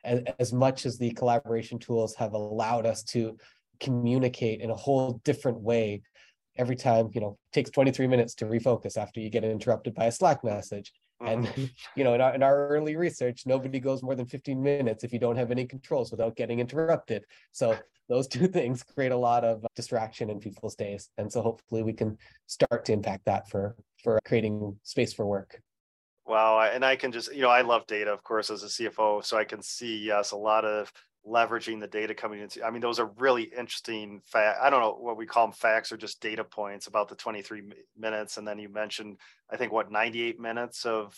as, 0.02 0.22
as 0.40 0.52
much 0.52 0.86
as 0.86 0.98
the 0.98 1.12
collaboration 1.12 1.78
tools 1.78 2.16
have 2.16 2.32
allowed 2.32 2.84
us 2.84 3.04
to 3.04 3.38
communicate 3.78 4.60
in 4.60 4.70
a 4.70 4.74
whole 4.74 5.20
different 5.22 5.60
way 5.60 6.02
every 6.56 6.76
time 6.76 7.10
you 7.14 7.20
know 7.20 7.36
takes 7.52 7.70
23 7.70 8.06
minutes 8.06 8.34
to 8.34 8.46
refocus 8.46 8.96
after 8.96 9.20
you 9.20 9.30
get 9.30 9.44
interrupted 9.44 9.94
by 9.94 10.06
a 10.06 10.12
slack 10.12 10.44
message 10.44 10.92
and 11.20 11.46
mm-hmm. 11.46 11.64
you 11.96 12.04
know 12.04 12.14
in 12.14 12.20
our, 12.20 12.34
in 12.34 12.42
our 12.42 12.68
early 12.68 12.96
research 12.96 13.42
nobody 13.46 13.80
goes 13.80 14.02
more 14.02 14.14
than 14.14 14.26
15 14.26 14.62
minutes 14.62 15.04
if 15.04 15.12
you 15.12 15.18
don't 15.18 15.36
have 15.36 15.50
any 15.50 15.66
controls 15.66 16.10
without 16.10 16.36
getting 16.36 16.60
interrupted 16.60 17.24
so 17.52 17.76
those 18.08 18.28
two 18.34 18.46
things 18.46 18.82
create 18.82 19.12
a 19.12 19.16
lot 19.16 19.44
of 19.44 19.64
distraction 19.74 20.30
in 20.30 20.38
people's 20.38 20.74
days 20.74 21.10
and 21.18 21.32
so 21.32 21.42
hopefully 21.42 21.82
we 21.82 21.92
can 21.92 22.16
start 22.46 22.84
to 22.84 22.92
impact 22.92 23.24
that 23.24 23.48
for 23.48 23.76
for 24.02 24.18
creating 24.24 24.76
space 24.82 25.12
for 25.12 25.26
work 25.26 25.60
Wow. 26.26 26.58
And 26.60 26.84
I 26.84 26.96
can 26.96 27.12
just, 27.12 27.34
you 27.34 27.42
know, 27.42 27.50
I 27.50 27.60
love 27.60 27.86
data, 27.86 28.10
of 28.10 28.22
course, 28.22 28.50
as 28.50 28.62
a 28.62 28.66
CFO. 28.66 29.22
So 29.24 29.36
I 29.36 29.44
can 29.44 29.60
see, 29.60 29.98
yes, 29.98 30.30
a 30.30 30.36
lot 30.36 30.64
of 30.64 30.90
leveraging 31.26 31.80
the 31.80 31.86
data 31.86 32.14
coming 32.14 32.40
into. 32.40 32.64
I 32.64 32.70
mean, 32.70 32.80
those 32.80 32.98
are 32.98 33.10
really 33.16 33.44
interesting 33.44 34.20
fact. 34.24 34.58
I 34.62 34.70
don't 34.70 34.80
know 34.80 34.96
what 34.98 35.16
we 35.16 35.26
call 35.26 35.46
them 35.46 35.52
facts 35.52 35.90
or 35.90 35.96
just 35.96 36.20
data 36.20 36.44
points 36.44 36.86
about 36.86 37.08
the 37.08 37.16
23 37.16 37.62
minutes. 37.98 38.36
And 38.36 38.46
then 38.46 38.58
you 38.58 38.68
mentioned, 38.68 39.16
I 39.50 39.56
think, 39.56 39.72
what, 39.72 39.90
98 39.90 40.38
minutes 40.38 40.84
of 40.84 41.16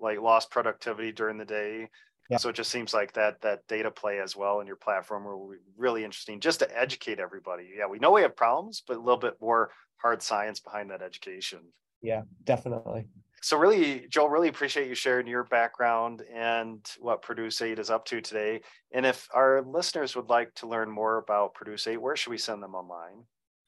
like 0.00 0.20
lost 0.20 0.50
productivity 0.50 1.12
during 1.12 1.38
the 1.38 1.44
day. 1.44 1.88
Yeah. 2.30 2.38
So 2.38 2.48
it 2.48 2.56
just 2.56 2.70
seems 2.70 2.94
like 2.94 3.12
that 3.14 3.42
that 3.42 3.66
data 3.68 3.90
play 3.90 4.18
as 4.20 4.34
well 4.34 4.60
in 4.60 4.66
your 4.66 4.76
platform 4.76 5.24
were 5.24 5.58
really 5.76 6.04
interesting 6.04 6.40
just 6.40 6.60
to 6.60 6.78
educate 6.78 7.18
everybody. 7.18 7.70
Yeah, 7.76 7.86
we 7.86 7.98
know 7.98 8.12
we 8.12 8.22
have 8.22 8.34
problems, 8.34 8.82
but 8.86 8.96
a 8.96 9.00
little 9.00 9.18
bit 9.18 9.36
more 9.42 9.70
hard 9.96 10.22
science 10.22 10.58
behind 10.60 10.90
that 10.90 11.02
education. 11.02 11.60
Yeah, 12.00 12.22
definitely 12.44 13.08
so 13.44 13.58
really, 13.58 14.06
Joel, 14.08 14.30
really 14.30 14.48
appreciate 14.48 14.88
you 14.88 14.94
sharing 14.94 15.26
your 15.26 15.44
background 15.44 16.22
and 16.34 16.80
what 16.98 17.20
Produce 17.20 17.60
8 17.60 17.78
is 17.78 17.90
up 17.90 18.06
to 18.06 18.22
today. 18.22 18.62
And 18.90 19.04
if 19.04 19.28
our 19.34 19.60
listeners 19.60 20.16
would 20.16 20.30
like 20.30 20.54
to 20.54 20.66
learn 20.66 20.90
more 20.90 21.18
about 21.18 21.52
Produce 21.52 21.86
8, 21.86 21.98
where 21.98 22.16
should 22.16 22.30
we 22.30 22.38
send 22.38 22.62
them 22.62 22.74
online? 22.74 23.24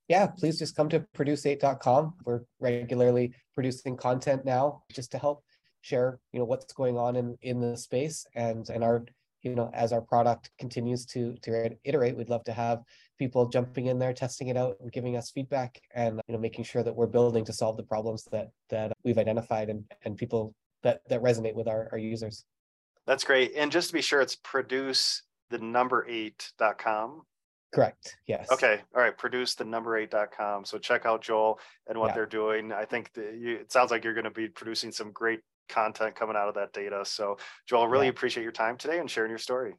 Yeah, 0.08 0.28
please 0.28 0.58
just 0.58 0.76
come 0.76 0.88
to 0.88 1.00
produce8.com. 1.14 2.14
We're 2.24 2.40
regularly 2.58 3.34
producing 3.54 3.98
content 3.98 4.46
now 4.46 4.82
just 4.94 5.12
to 5.12 5.18
help 5.18 5.44
share, 5.82 6.20
you 6.32 6.40
know, 6.40 6.46
what's 6.46 6.72
going 6.72 6.96
on 6.96 7.16
in 7.16 7.36
in 7.42 7.60
the 7.60 7.76
space 7.76 8.24
and 8.34 8.66
and 8.70 8.82
our 8.82 9.04
you 9.42 9.54
know 9.54 9.70
as 9.74 9.92
our 9.92 10.00
product 10.00 10.50
continues 10.58 11.04
to 11.06 11.36
to 11.42 11.76
iterate 11.84 12.16
we'd 12.16 12.30
love 12.30 12.44
to 12.44 12.52
have 12.52 12.82
people 13.18 13.48
jumping 13.48 13.86
in 13.86 13.98
there 13.98 14.12
testing 14.12 14.48
it 14.48 14.56
out 14.56 14.76
and 14.80 14.92
giving 14.92 15.16
us 15.16 15.30
feedback 15.30 15.80
and 15.94 16.20
you 16.28 16.34
know 16.34 16.40
making 16.40 16.64
sure 16.64 16.82
that 16.82 16.94
we're 16.94 17.06
building 17.06 17.44
to 17.44 17.52
solve 17.52 17.76
the 17.76 17.82
problems 17.82 18.24
that 18.30 18.48
that 18.70 18.92
we've 19.04 19.18
identified 19.18 19.68
and 19.68 19.84
and 20.04 20.16
people 20.16 20.54
that 20.82 21.00
that 21.08 21.22
resonate 21.22 21.54
with 21.54 21.68
our, 21.68 21.88
our 21.92 21.98
users. 21.98 22.44
That's 23.06 23.24
great. 23.24 23.52
And 23.56 23.70
just 23.70 23.88
to 23.88 23.94
be 23.94 24.02
sure 24.02 24.20
it's 24.20 24.36
produce 24.36 25.22
the 25.50 25.58
number 25.58 26.06
eight.com 26.08 27.22
correct. 27.74 28.16
Yes. 28.26 28.50
Okay. 28.50 28.80
All 28.94 29.02
right. 29.02 29.16
produce 29.16 29.54
the 29.54 29.64
number 29.64 29.96
eight.com 29.96 30.64
so 30.64 30.78
check 30.78 31.04
out 31.04 31.22
joel 31.22 31.60
and 31.88 31.98
what 31.98 32.08
yeah. 32.08 32.14
they're 32.14 32.26
doing. 32.26 32.72
I 32.72 32.84
think 32.84 33.12
the, 33.12 33.36
you, 33.38 33.56
it 33.56 33.72
sounds 33.72 33.90
like 33.90 34.04
you're 34.04 34.14
going 34.14 34.24
to 34.24 34.30
be 34.30 34.48
producing 34.48 34.92
some 34.92 35.12
great 35.12 35.40
content 35.68 36.14
coming 36.14 36.36
out 36.36 36.48
of 36.48 36.54
that 36.54 36.72
data. 36.72 37.04
So, 37.04 37.38
Joel, 37.66 37.88
really 37.88 38.06
yeah. 38.06 38.10
appreciate 38.10 38.42
your 38.42 38.52
time 38.52 38.76
today 38.76 38.98
and 38.98 39.10
sharing 39.10 39.30
your 39.30 39.38
story. 39.38 39.74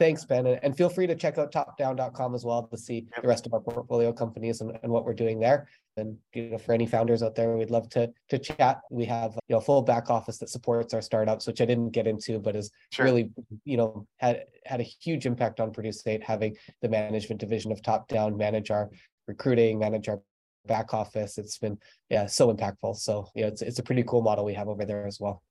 Thanks, 0.00 0.24
Ben. 0.24 0.46
And 0.46 0.74
feel 0.74 0.88
free 0.88 1.06
to 1.06 1.14
check 1.14 1.36
out 1.36 1.52
topdown.com 1.52 2.34
as 2.34 2.42
well 2.42 2.66
to 2.68 2.78
see 2.78 3.06
the 3.20 3.28
rest 3.28 3.44
of 3.44 3.52
our 3.52 3.60
portfolio 3.60 4.14
companies 4.14 4.62
and, 4.62 4.78
and 4.82 4.90
what 4.90 5.04
we're 5.04 5.12
doing 5.12 5.38
there. 5.38 5.68
And 5.98 6.16
you 6.32 6.48
know, 6.48 6.56
for 6.56 6.72
any 6.72 6.86
founders 6.86 7.22
out 7.22 7.34
there, 7.34 7.54
we'd 7.54 7.70
love 7.70 7.90
to 7.90 8.10
to 8.30 8.38
chat. 8.38 8.80
We 8.90 9.04
have 9.04 9.34
you 9.46 9.56
know 9.56 9.60
full 9.60 9.82
back 9.82 10.08
office 10.08 10.38
that 10.38 10.48
supports 10.48 10.94
our 10.94 11.02
startups, 11.02 11.46
which 11.46 11.60
I 11.60 11.66
didn't 11.66 11.90
get 11.90 12.06
into, 12.06 12.38
but 12.38 12.56
is 12.56 12.70
sure. 12.90 13.04
really 13.04 13.30
you 13.66 13.76
know 13.76 14.06
had 14.16 14.46
had 14.64 14.80
a 14.80 14.84
huge 14.84 15.26
impact 15.26 15.60
on 15.60 15.70
Produce8 15.70 16.22
having 16.22 16.56
the 16.80 16.88
management 16.88 17.38
division 17.38 17.70
of 17.70 17.82
Top 17.82 18.08
Down 18.08 18.38
manage 18.38 18.70
our 18.70 18.88
recruiting, 19.28 19.78
manage 19.78 20.08
our 20.08 20.22
back 20.64 20.94
office. 20.94 21.36
It's 21.36 21.58
been 21.58 21.76
yeah 22.08 22.24
so 22.24 22.50
impactful. 22.50 22.96
So 22.96 23.28
you 23.34 23.42
know 23.42 23.48
it's 23.48 23.60
it's 23.60 23.80
a 23.80 23.82
pretty 23.82 24.04
cool 24.04 24.22
model 24.22 24.46
we 24.46 24.54
have 24.54 24.68
over 24.68 24.86
there 24.86 25.06
as 25.06 25.20
well. 25.20 25.42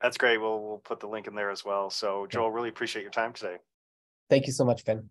That's 0.00 0.16
great. 0.16 0.40
We'll 0.40 0.62
we'll 0.62 0.78
put 0.78 1.00
the 1.00 1.08
link 1.08 1.26
in 1.26 1.34
there 1.34 1.50
as 1.50 1.64
well. 1.64 1.90
So 1.90 2.28
Joel, 2.28 2.52
really 2.52 2.68
appreciate 2.68 3.02
your 3.02 3.10
time 3.10 3.32
today. 3.32 3.56
Thank 4.28 4.46
you 4.46 4.52
so 4.52 4.64
much, 4.64 4.84
Ben. 4.84 5.08